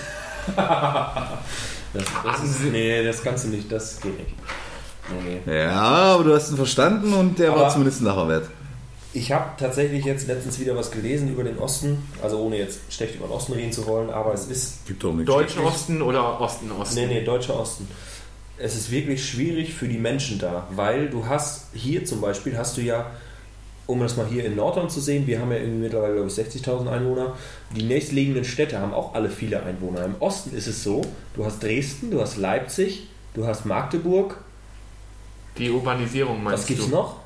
Das, 1.91 2.03
das 2.23 2.43
ist, 2.43 2.61
nee, 2.71 3.03
das 3.03 3.23
kannst 3.23 3.45
du 3.45 3.49
nicht, 3.49 3.71
das 3.71 3.99
geht 3.99 4.15
nicht. 4.19 4.29
Nee, 5.25 5.39
nee. 5.43 5.57
Ja, 5.63 5.81
aber 6.13 6.23
du 6.23 6.35
hast 6.35 6.51
ihn 6.51 6.55
verstanden 6.57 7.13
und 7.13 7.39
der 7.39 7.49
war 7.51 7.61
Aber- 7.61 7.69
zumindest 7.69 8.01
ein 8.01 8.05
Lacher 8.05 8.27
wert. 8.27 8.45
Ich 9.11 9.31
habe 9.31 9.45
tatsächlich 9.57 10.05
jetzt 10.05 10.27
letztens 10.27 10.59
wieder 10.59 10.75
was 10.75 10.91
gelesen 10.91 11.33
über 11.33 11.43
den 11.43 11.57
Osten, 11.57 11.97
also 12.21 12.37
ohne 12.41 12.59
jetzt 12.59 12.79
schlecht 12.93 13.15
über 13.15 13.25
den 13.25 13.31
Osten 13.33 13.53
reden 13.53 13.71
zu 13.71 13.87
wollen, 13.87 14.11
aber 14.11 14.35
es 14.35 14.45
ist 14.45 14.85
Gibt 14.85 15.03
doch 15.03 15.11
nichts. 15.13 15.31
Deutschen 15.31 15.63
Osten 15.63 16.03
oder 16.03 16.39
Osten 16.39 16.71
Osten? 16.71 16.93
Nee, 16.95 17.07
nee, 17.07 17.23
deutscher 17.23 17.59
Osten. 17.59 17.87
Es 18.59 18.75
ist 18.75 18.91
wirklich 18.91 19.27
schwierig 19.27 19.73
für 19.73 19.87
die 19.87 19.97
Menschen 19.97 20.37
da, 20.37 20.67
weil 20.75 21.09
du 21.09 21.25
hast 21.25 21.69
hier 21.73 22.05
zum 22.05 22.21
Beispiel, 22.21 22.55
hast 22.55 22.77
du 22.77 22.81
ja, 22.81 23.07
um 23.89 23.99
das 24.01 24.17
mal 24.17 24.27
hier 24.27 24.45
in 24.45 24.55
Nordrhein 24.55 24.87
zu 24.87 24.99
sehen, 24.99 25.25
wir 25.25 25.39
haben 25.41 25.51
ja 25.51 25.57
irgendwie 25.57 25.79
mittlerweile, 25.81 26.13
glaube 26.13 26.27
ich, 26.27 26.35
60.000 26.35 26.87
Einwohner. 26.91 27.35
Die 27.75 27.81
nächstliegenden 27.81 28.43
Städte 28.45 28.79
haben 28.79 28.93
auch 28.93 29.15
alle 29.15 29.31
viele 29.31 29.63
Einwohner. 29.63 30.05
Im 30.05 30.15
Osten 30.19 30.55
ist 30.55 30.67
es 30.67 30.83
so, 30.83 31.01
du 31.35 31.43
hast 31.43 31.63
Dresden, 31.63 32.11
du 32.11 32.21
hast 32.21 32.37
Leipzig, 32.37 33.07
du 33.33 33.47
hast 33.47 33.65
Magdeburg. 33.65 34.37
Die 35.57 35.71
Urbanisierung 35.71 36.43
meinst 36.43 36.59
Was 36.61 36.67
gibt's 36.67 36.85
du? 36.85 36.91
noch? 36.91 37.18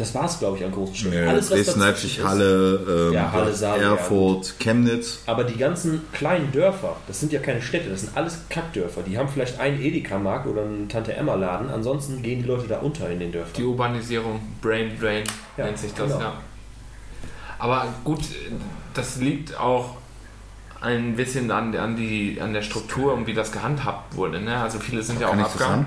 Das 0.00 0.14
war 0.14 0.24
es, 0.24 0.38
glaube 0.38 0.56
ich, 0.56 0.64
an 0.64 0.72
großen 0.72 0.94
Städten. 0.94 1.28
Alles, 1.28 1.50
Dresden, 1.50 1.78
Leipzig, 1.80 2.18
ist. 2.18 2.24
Halle, 2.24 3.08
ähm, 3.08 3.12
Ja, 3.12 3.30
Halle, 3.30 3.52
Saale, 3.52 3.82
ja, 3.82 3.90
Erfurt, 3.90 4.54
Chemnitz. 4.58 5.18
Aber 5.26 5.44
die 5.44 5.58
ganzen 5.58 6.00
kleinen 6.12 6.50
Dörfer, 6.52 6.96
das 7.06 7.20
sind 7.20 7.32
ja 7.32 7.40
keine 7.40 7.60
Städte, 7.60 7.90
das 7.90 8.00
sind 8.00 8.16
alles 8.16 8.38
Kackdörfer. 8.48 9.02
Die 9.02 9.18
haben 9.18 9.28
vielleicht 9.28 9.60
einen 9.60 9.78
Edeka-Markt 9.78 10.46
oder 10.46 10.62
einen 10.62 10.88
Tante-Emma-Laden, 10.88 11.68
ansonsten 11.68 12.22
gehen 12.22 12.40
die 12.42 12.48
Leute 12.48 12.66
da 12.66 12.78
unter 12.78 13.10
in 13.10 13.20
den 13.20 13.30
Dörfern. 13.30 13.52
Die 13.54 13.62
Urbanisierung, 13.62 14.40
Brain 14.62 14.98
Drain 14.98 15.24
Ja, 15.58 15.66
nennt 15.66 15.78
sich 15.78 15.92
das, 15.92 16.06
genau. 16.10 16.18
ja. 16.18 16.32
Aber 17.58 17.86
gut, 18.02 18.20
das 18.94 19.16
liegt 19.16 19.60
auch 19.60 19.96
ein 20.80 21.14
bisschen 21.14 21.50
an, 21.50 21.76
an, 21.76 21.94
die, 21.94 22.40
an 22.40 22.54
der 22.54 22.62
Struktur 22.62 23.12
und 23.12 23.26
wie 23.26 23.34
das 23.34 23.52
gehandhabt 23.52 24.16
wurde. 24.16 24.40
Ne? 24.40 24.56
Also 24.56 24.78
viele 24.78 25.02
sind 25.02 25.20
ja 25.20 25.28
Kann 25.28 25.44
auch 25.44 25.50
sagen? 25.50 25.86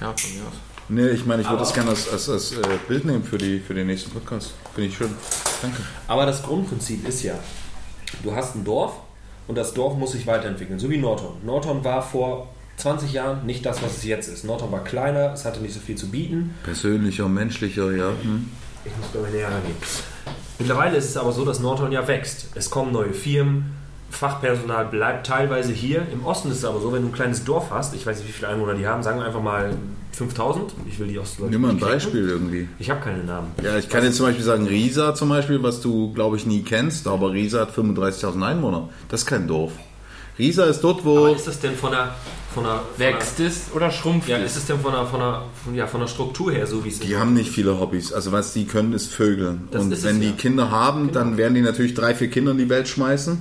Ja, 0.00 0.12
von 0.16 0.34
mir 0.34 0.42
aus. 0.42 0.73
Nee, 0.88 1.08
ich 1.08 1.24
meine, 1.24 1.42
ich 1.42 1.48
würde 1.48 1.60
das 1.60 1.72
gerne 1.72 1.90
als, 1.90 2.10
als, 2.10 2.28
als 2.28 2.52
äh, 2.52 2.60
Bild 2.86 3.04
nehmen 3.04 3.24
für, 3.24 3.38
die, 3.38 3.58
für 3.58 3.74
den 3.74 3.86
nächsten 3.86 4.10
Podcast. 4.10 4.52
Finde 4.74 4.90
ich 4.90 4.96
schön. 4.96 5.10
Danke. 5.62 5.82
Aber 6.08 6.26
das 6.26 6.42
Grundprinzip 6.42 7.08
ist 7.08 7.22
ja, 7.22 7.34
du 8.22 8.34
hast 8.34 8.54
ein 8.54 8.64
Dorf 8.64 8.92
und 9.48 9.56
das 9.56 9.72
Dorf 9.72 9.96
muss 9.96 10.12
sich 10.12 10.26
weiterentwickeln, 10.26 10.78
so 10.78 10.90
wie 10.90 10.98
Nordhorn. 10.98 11.36
Nordhorn 11.44 11.82
war 11.84 12.02
vor 12.02 12.48
20 12.76 13.12
Jahren 13.12 13.46
nicht 13.46 13.64
das, 13.64 13.82
was 13.82 13.96
es 13.98 14.04
jetzt 14.04 14.28
ist. 14.28 14.44
Nordhorn 14.44 14.72
war 14.72 14.84
kleiner, 14.84 15.32
es 15.32 15.44
hatte 15.44 15.60
nicht 15.60 15.74
so 15.74 15.80
viel 15.80 15.96
zu 15.96 16.10
bieten. 16.10 16.54
Persönlicher, 16.64 17.28
menschlicher, 17.28 17.92
ja. 17.92 18.08
Hm. 18.08 18.50
Ich 18.84 18.96
muss 18.98 19.10
glaube 19.12 19.28
ich 19.28 19.34
näher 19.34 19.50
rangehen. 19.50 19.76
Mittlerweile 20.58 20.96
ist 20.98 21.06
es 21.06 21.16
aber 21.16 21.32
so, 21.32 21.44
dass 21.44 21.60
Nordhorn 21.60 21.92
ja 21.92 22.06
wächst. 22.06 22.48
Es 22.54 22.68
kommen 22.68 22.92
neue 22.92 23.14
Firmen, 23.14 23.74
Fachpersonal 24.14 24.86
bleibt 24.86 25.26
teilweise 25.26 25.72
hier. 25.72 26.06
Im 26.12 26.24
Osten 26.24 26.50
ist 26.50 26.58
es 26.58 26.64
aber 26.64 26.80
so, 26.80 26.92
wenn 26.92 27.02
du 27.02 27.08
ein 27.08 27.12
kleines 27.12 27.44
Dorf 27.44 27.70
hast, 27.70 27.94
ich 27.94 28.06
weiß 28.06 28.18
nicht, 28.18 28.28
wie 28.28 28.32
viele 28.32 28.48
Einwohner 28.48 28.74
die 28.74 28.86
haben, 28.86 29.02
sagen 29.02 29.18
wir 29.20 29.26
einfach 29.26 29.42
mal 29.42 29.74
5000. 30.12 30.74
Ich 30.88 30.98
will 30.98 31.08
die 31.08 31.18
Ostleute 31.18 31.52
Nimm 31.52 31.62
mal 31.62 31.70
ein. 31.70 31.78
Beispiel 31.80 32.28
irgendwie. 32.28 32.68
Ich 32.78 32.90
habe 32.90 33.00
keine 33.00 33.24
Namen. 33.24 33.48
Ja, 33.62 33.76
ich 33.78 33.88
kann 33.88 34.04
jetzt 34.04 34.16
zum 34.16 34.26
Beispiel 34.26 34.44
sagen, 34.44 34.66
Riesa 34.66 35.14
zum 35.14 35.28
Beispiel, 35.28 35.62
was 35.62 35.80
du, 35.80 36.12
glaube 36.12 36.36
ich, 36.36 36.46
nie 36.46 36.62
kennst, 36.62 37.06
aber 37.08 37.32
Riesa 37.32 37.60
hat 37.60 37.76
35.000 37.76 38.42
Einwohner. 38.46 38.88
Das 39.08 39.20
ist 39.22 39.26
kein 39.26 39.48
Dorf. 39.48 39.72
Riesa 40.38 40.64
ist 40.64 40.80
dort, 40.80 41.04
wo... 41.04 41.18
Aber 41.26 41.36
ist 41.36 41.46
das 41.46 41.60
denn 41.60 41.74
von 41.76 41.92
der, 41.92 42.14
von 42.52 42.64
der 42.64 42.74
von 42.76 42.98
Wächst 42.98 43.38
es 43.38 43.70
oder 43.72 43.90
schrumpft 43.92 44.28
Der, 44.28 44.38
ja, 44.38 44.44
es? 44.44 44.52
ist 44.52 44.62
es 44.62 44.66
denn 44.66 44.80
von 44.80 44.92
der, 44.92 45.06
von 45.06 45.20
der, 45.20 45.42
von, 45.64 45.74
ja, 45.76 45.86
von 45.86 46.00
der 46.00 46.08
Struktur 46.08 46.50
her 46.52 46.66
so, 46.66 46.84
wie 46.84 46.88
es 46.88 46.98
Die 46.98 47.12
ist? 47.12 47.18
haben 47.18 47.34
nicht 47.34 47.50
viele 47.50 47.78
Hobbys. 47.78 48.12
Also 48.12 48.32
was 48.32 48.52
die 48.52 48.64
können, 48.64 48.92
ist 48.94 49.12
Vögeln. 49.12 49.68
Das 49.70 49.82
und 49.82 49.92
ist 49.92 49.98
es, 50.00 50.04
wenn 50.04 50.20
die 50.20 50.26
ja. 50.26 50.32
Genau. 50.32 50.40
Kinder 50.40 50.70
haben, 50.72 51.12
dann 51.12 51.36
werden 51.36 51.54
die 51.54 51.60
natürlich 51.60 51.94
drei, 51.94 52.14
vier 52.16 52.28
Kinder 52.30 52.50
in 52.52 52.58
die 52.58 52.68
Welt 52.68 52.88
schmeißen. 52.88 53.38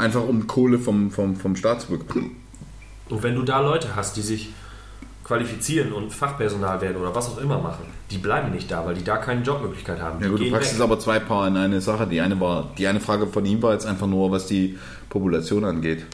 Einfach 0.00 0.26
um 0.26 0.46
Kohle 0.46 0.78
vom, 0.78 1.10
vom, 1.10 1.36
vom 1.36 1.56
Staat 1.56 1.82
zu 1.82 1.88
bekommen. 1.88 2.36
Und 3.08 3.22
wenn 3.22 3.34
du 3.34 3.42
da 3.42 3.60
Leute 3.60 3.94
hast, 3.96 4.16
die 4.16 4.22
sich 4.22 4.48
qualifizieren 5.24 5.92
und 5.92 6.12
Fachpersonal 6.12 6.80
werden 6.80 6.96
oder 6.96 7.14
was 7.14 7.28
auch 7.28 7.38
immer 7.38 7.58
machen, 7.58 7.84
die 8.10 8.18
bleiben 8.18 8.50
nicht 8.50 8.70
da, 8.70 8.84
weil 8.84 8.94
die 8.94 9.04
da 9.04 9.16
keine 9.18 9.42
Jobmöglichkeit 9.42 10.00
haben. 10.00 10.18
Die 10.18 10.24
Ja 10.24 10.30
gut, 10.30 10.40
du 10.40 10.50
packst 10.50 10.72
jetzt 10.72 10.80
aber 10.80 10.98
zwei 10.98 11.18
Paar 11.20 11.46
in 11.46 11.56
eine 11.56 11.80
Sache. 11.80 12.06
Die 12.06 12.20
eine 12.20 12.40
war, 12.40 12.70
die 12.78 12.86
eine 12.86 13.00
Frage 13.00 13.26
von 13.26 13.44
ihm 13.46 13.62
war 13.62 13.72
jetzt 13.72 13.86
einfach 13.86 14.06
nur, 14.06 14.30
was 14.32 14.46
die 14.46 14.78
Population 15.08 15.64
angeht. 15.64 16.04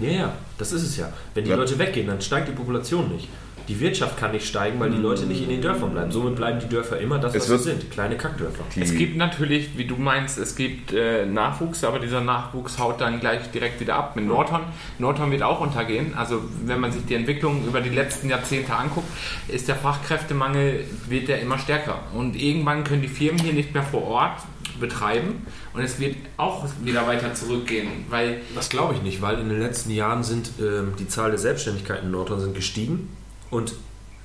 Ja, 0.00 0.10
ja, 0.10 0.32
das 0.58 0.72
ist 0.72 0.82
es 0.82 0.96
ja. 0.98 1.10
Wenn 1.34 1.44
die 1.44 1.50
Ja. 1.50 1.56
Leute 1.56 1.78
weggehen, 1.78 2.06
dann 2.06 2.20
steigt 2.20 2.48
die 2.48 2.52
Population 2.52 3.08
nicht. 3.08 3.28
Die 3.68 3.80
Wirtschaft 3.80 4.16
kann 4.16 4.32
nicht 4.32 4.46
steigen, 4.46 4.78
weil 4.78 4.90
die 4.90 4.98
Leute 4.98 5.24
nicht 5.26 5.42
in 5.42 5.48
den 5.48 5.60
Dörfern 5.60 5.90
bleiben. 5.92 6.12
Somit 6.12 6.36
bleiben 6.36 6.60
die 6.60 6.68
Dörfer 6.68 6.98
immer 6.98 7.18
das, 7.18 7.34
was 7.34 7.46
sie 7.46 7.58
sind. 7.58 7.90
Kleine 7.90 8.16
Kackdörfer. 8.16 8.64
Es 8.78 8.94
gibt 8.94 9.16
natürlich, 9.16 9.76
wie 9.76 9.84
du 9.84 9.96
meinst, 9.96 10.38
es 10.38 10.54
gibt 10.54 10.92
äh, 10.92 11.26
Nachwuchs, 11.26 11.82
aber 11.84 11.98
dieser 11.98 12.20
Nachwuchs 12.20 12.78
haut 12.78 13.00
dann 13.00 13.20
gleich 13.20 13.50
direkt 13.50 13.80
wieder 13.80 13.96
ab. 13.96 14.16
Mit 14.16 14.26
Nordhorn, 14.26 14.62
Nordhorn 14.98 15.30
wird 15.30 15.42
auch 15.42 15.60
untergehen. 15.60 16.14
Also 16.14 16.42
wenn 16.64 16.80
man 16.80 16.92
sich 16.92 17.04
die 17.06 17.14
Entwicklung 17.14 17.66
über 17.66 17.80
die 17.80 17.90
letzten 17.90 18.28
Jahrzehnte 18.28 18.74
anguckt, 18.74 19.08
ist 19.48 19.68
der 19.68 19.76
Fachkräftemangel 19.76 20.84
wird 21.08 21.28
der 21.28 21.40
immer 21.40 21.58
stärker. 21.58 22.00
Und 22.14 22.36
irgendwann 22.36 22.84
können 22.84 23.02
die 23.02 23.08
Firmen 23.08 23.40
hier 23.40 23.52
nicht 23.52 23.74
mehr 23.74 23.82
vor 23.82 24.02
Ort 24.02 24.40
betreiben 24.78 25.46
und 25.72 25.80
es 25.80 25.98
wird 25.98 26.16
auch 26.36 26.66
wieder 26.82 27.06
weiter 27.06 27.32
zurückgehen, 27.32 27.88
weil 28.10 28.42
Das 28.54 28.68
glaube 28.68 28.92
ich 28.92 29.02
nicht, 29.02 29.22
weil 29.22 29.38
in 29.38 29.48
den 29.48 29.60
letzten 29.60 29.90
Jahren 29.90 30.22
sind 30.22 30.50
ähm, 30.60 30.92
die 30.98 31.08
Zahl 31.08 31.30
der 31.30 31.38
Selbstständigkeiten 31.38 32.06
in 32.06 32.12
Nordhorn 32.12 32.40
sind 32.40 32.54
gestiegen 32.54 33.08
und 33.50 33.74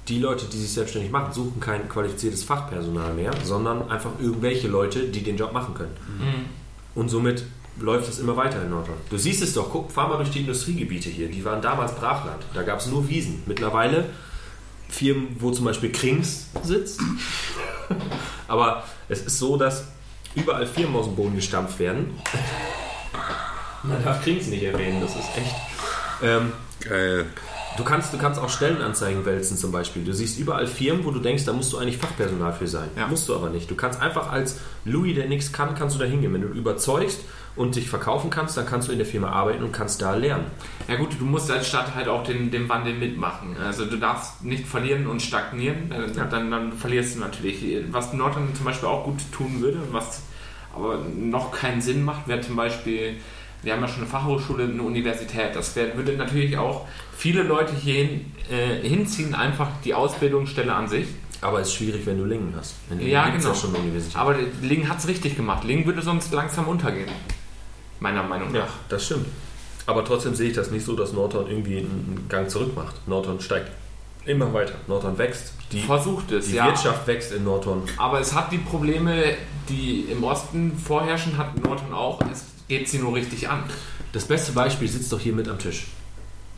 die 0.08 0.20
Leute, 0.20 0.46
die 0.46 0.58
sich 0.58 0.72
selbstständig 0.74 1.12
machen, 1.12 1.32
suchen 1.32 1.60
kein 1.60 1.88
qualifiziertes 1.88 2.44
Fachpersonal 2.44 3.14
mehr, 3.14 3.32
sondern 3.44 3.90
einfach 3.90 4.12
irgendwelche 4.20 4.68
Leute, 4.68 5.08
die 5.08 5.24
den 5.24 5.38
Job 5.38 5.54
machen 5.54 5.74
können. 5.74 5.96
Und 6.96 7.10
somit 7.10 7.44
läuft 7.80 8.10
es 8.10 8.20
immer 8.20 8.36
weiter 8.36 8.62
in 8.62 8.70
Nordhorn. 8.72 8.98
Du 9.10 9.18
siehst 9.18 9.42
es 9.42 9.54
doch, 9.54 9.70
guck, 9.72 9.92
fahr 9.92 10.10
mal 10.10 10.18
durch 10.18 10.32
die 10.32 10.40
Industriegebiete 10.40 11.10
hier. 11.10 11.30
Die 11.30 11.46
waren 11.46 11.62
damals 11.62 11.96
Brachland. 11.96 12.44
Da 12.54 12.64
gab 12.64 12.80
es 12.80 12.88
nur 12.88 13.08
Wiesen. 13.08 13.44
Mittlerweile 13.46 14.10
Firmen, 14.90 15.36
wo 15.40 15.52
zum 15.52 15.66
Beispiel 15.66 15.92
Krings 15.92 16.48
sitzt. 16.64 17.00
Aber 18.48 18.84
es 19.08 19.22
ist 19.22 19.40
so, 19.40 19.56
dass 19.56 19.86
überall 20.36 20.66
Firmen 20.66 20.96
aus 20.96 21.06
dem 21.06 21.16
Boden 21.16 21.36
gestampft 21.36 21.80
werden. 21.80 22.20
Man 23.84 24.04
darf 24.04 24.24
Krings 24.24 24.48
nicht 24.48 24.64
erwähnen, 24.64 25.02
das 25.02 25.16
ist 25.16 25.30
echt. 25.36 25.56
Ähm, 26.22 26.52
geil. 26.82 27.26
Du 27.82 27.88
kannst, 27.90 28.14
du 28.14 28.20
kannst 28.20 28.40
auch 28.40 28.50
Stellenanzeigen 28.50 29.26
wälzen 29.26 29.58
zum 29.58 29.72
Beispiel. 29.72 30.04
Du 30.04 30.14
siehst 30.14 30.38
überall 30.40 30.68
Firmen, 30.68 31.04
wo 31.04 31.10
du 31.10 31.20
denkst, 31.20 31.46
da 31.46 31.54
musst 31.54 31.74
du 31.74 31.80
eigentlich 31.80 31.98
Fachpersonal 31.98 32.54
für 32.54 32.68
sein. 32.68 32.88
Ja. 32.96 33.08
Musst 33.08 33.28
du 33.28 33.36
aber 33.36 33.50
nicht. 33.50 33.72
Du 33.72 33.76
kannst 33.76 34.00
einfach 34.00 34.32
als 34.32 34.60
Louis, 34.86 35.16
der 35.16 35.28
nichts 35.28 35.52
kann, 35.52 35.74
kannst 35.74 35.96
du 35.96 36.00
da 36.00 36.06
hingehen. 36.06 36.32
Wenn 36.32 36.42
du 36.42 36.50
überzeugst 36.50 37.22
und 37.56 37.76
dich 37.76 37.90
verkaufen 37.90 38.30
kannst, 38.30 38.56
dann 38.56 38.68
kannst 38.68 38.88
du 38.88 38.92
in 38.92 39.00
der 39.00 39.08
Firma 39.08 39.32
arbeiten 39.32 39.64
und 39.64 39.72
kannst 39.72 40.00
da 40.00 40.14
lernen. 40.16 40.46
Ja 40.88 40.96
gut, 40.98 41.10
du 41.20 41.26
musst 41.26 41.50
als 41.50 41.68
Stadt 41.68 41.96
halt 41.96 42.08
auch 42.08 42.24
den, 42.24 42.52
den 42.52 42.70
Wandel 42.70 42.94
mitmachen. 42.94 43.56
Also 43.66 43.86
du 43.86 43.98
darfst 43.98 44.44
nicht 44.44 44.68
verlieren 44.68 45.08
und 45.08 45.20
stagnieren, 45.24 45.90
dann, 45.90 46.14
Ja. 46.16 46.26
dann, 46.26 46.52
dann 46.52 46.74
verlierst 46.74 47.16
du 47.16 47.20
natürlich. 47.22 47.66
Was 47.92 48.14
Nordrhein 48.14 48.54
zum 48.56 48.66
Beispiel 48.66 48.90
auch 48.90 49.06
gut 49.06 49.20
tun 49.32 49.60
würde, 49.60 49.80
was 49.92 50.22
aber 50.76 51.00
noch 51.18 51.52
keinen 51.52 51.82
Sinn 51.82 52.04
macht, 52.04 52.28
wäre 52.28 52.42
zum 52.42 52.56
Beispiel, 52.56 53.16
wir 53.64 53.74
haben 53.74 53.82
ja 53.82 53.88
schon 53.88 54.02
eine 54.02 54.08
Fachhochschule, 54.08 54.64
eine 54.64 54.82
Universität. 54.82 55.56
Das 55.56 55.76
würde 55.76 56.14
natürlich 56.14 56.58
auch 56.58 56.88
viele 57.16 57.44
Leute 57.44 57.74
hierhin 57.76 58.34
äh, 58.50 58.88
hinziehen, 58.88 59.36
einfach 59.36 59.70
die 59.84 59.94
Ausbildungsstelle 59.94 60.74
an 60.74 60.88
sich. 60.88 61.08
Aber 61.42 61.60
es 61.60 61.70
ist 61.70 61.76
schwierig, 61.76 62.06
wenn 62.06 62.18
du 62.18 62.26
Lingen 62.26 62.54
hast. 62.56 62.76
In 62.90 63.00
Lingen 63.00 63.12
Ja, 63.12 63.30
genau. 63.30 63.50
ja 63.50 63.56
schon 63.56 63.74
Universität. 63.74 64.16
Aber 64.16 64.36
Ling 64.62 64.88
hat 64.88 65.00
es 65.00 65.08
richtig 65.08 65.36
gemacht. 65.36 65.64
Ling 65.64 65.86
würde 65.86 66.02
sonst 66.02 66.32
langsam 66.34 66.68
untergehen. 66.68 67.10
Meiner 68.00 68.24
Meinung 68.24 68.54
ja, 68.54 68.62
nach. 68.62 68.74
das 68.90 69.06
stimmt. 69.06 69.28
Aber 69.88 70.06
trotzdem 70.06 70.36
sehe 70.36 70.50
ich 70.50 70.56
das 70.56 70.70
nicht 70.72 70.86
so, 70.86 70.96
dass 70.96 71.14
Nordhorn 71.14 71.48
irgendwie 71.48 71.80
einen 71.80 72.26
Gang 72.30 72.50
zurück 72.50 72.76
macht. 72.76 73.08
Nordhorn 73.08 73.40
steigt 73.40 73.72
immer 74.26 74.54
weiter. 74.54 74.76
Nordhorn 74.88 75.18
wächst. 75.18 75.54
Die, 75.72 75.82
Versucht 75.82 76.32
es, 76.32 76.48
die 76.48 76.56
ja. 76.56 76.66
Wirtschaft 76.66 77.08
wächst 77.08 77.32
in 77.32 77.44
Nordhorn. 77.44 77.84
Aber 77.98 78.20
es 78.20 78.36
hat 78.36 78.52
die 78.52 78.60
Probleme, 78.60 79.36
die 79.68 80.02
im 80.12 80.24
Osten 80.24 80.78
vorherrschen, 80.78 81.38
hat 81.38 81.58
Nordhorn 81.64 81.94
auch. 81.94 82.20
Es 82.32 82.46
geht 82.72 82.88
sie 82.88 83.00
nur 83.00 83.14
richtig 83.14 83.50
an. 83.50 83.64
Das 84.14 84.24
beste 84.24 84.54
Beispiel 84.54 84.88
sitzt 84.88 85.12
doch 85.12 85.20
hier 85.20 85.34
mit 85.34 85.50
am 85.50 85.60
Tisch. 85.60 85.88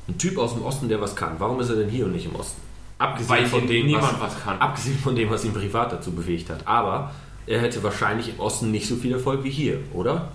Ein 0.07 0.19
Typ 0.19 0.37
aus 0.37 0.53
dem 0.53 0.61
Osten, 0.63 0.87
der 0.87 1.01
was 1.01 1.15
kann. 1.15 1.39
Warum 1.39 1.59
ist 1.59 1.69
er 1.69 1.75
denn 1.75 1.89
hier 1.89 2.05
und 2.05 2.11
nicht 2.11 2.27
im 2.27 2.35
Osten? 2.35 2.61
Abgesehen 2.99 3.29
Weil 3.29 3.45
von 3.47 3.65
dem, 3.65 3.87
niemand 3.87 4.21
was, 4.21 4.35
was 4.35 4.43
kann. 4.43 4.59
Abgesehen 4.59 4.99
von 4.99 5.15
dem, 5.15 5.31
was 5.31 5.43
ihn 5.43 5.53
privat 5.53 5.91
dazu 5.91 6.11
bewegt 6.11 6.51
hat. 6.51 6.67
Aber 6.67 7.11
er 7.47 7.61
hätte 7.61 7.81
wahrscheinlich 7.81 8.29
im 8.29 8.39
Osten 8.39 8.69
nicht 8.69 8.87
so 8.87 8.95
viel 8.95 9.11
Erfolg 9.11 9.43
wie 9.43 9.49
hier, 9.49 9.79
oder? 9.91 10.33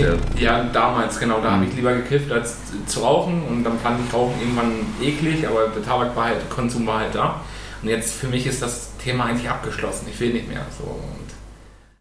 Speziell. 0.00 0.18
Ja, 0.38 0.64
damals, 0.64 1.18
genau. 1.18 1.40
Da 1.40 1.52
habe 1.52 1.64
ich 1.64 1.74
lieber 1.74 1.92
gekifft, 1.92 2.30
als 2.32 2.56
zu 2.86 3.00
rauchen. 3.00 3.42
Und 3.48 3.64
dann 3.64 3.78
fand 3.78 4.00
ich 4.06 4.12
Rauchen 4.12 4.34
irgendwann 4.40 4.72
eklig, 5.00 5.46
aber 5.46 5.68
der 5.68 5.84
Tabak 5.84 6.14
war 6.16 6.26
halt, 6.26 6.48
Konsum 6.50 6.86
war 6.86 7.00
halt 7.00 7.14
da. 7.14 7.40
Und 7.82 7.88
jetzt 7.88 8.14
für 8.14 8.28
mich 8.28 8.46
ist 8.46 8.60
das 8.62 8.90
Thema 8.98 9.24
eigentlich 9.24 9.48
abgeschlossen. 9.48 10.06
Ich 10.10 10.20
will 10.20 10.32
nicht 10.32 10.48
mehr. 10.48 10.66
So. 10.78 10.99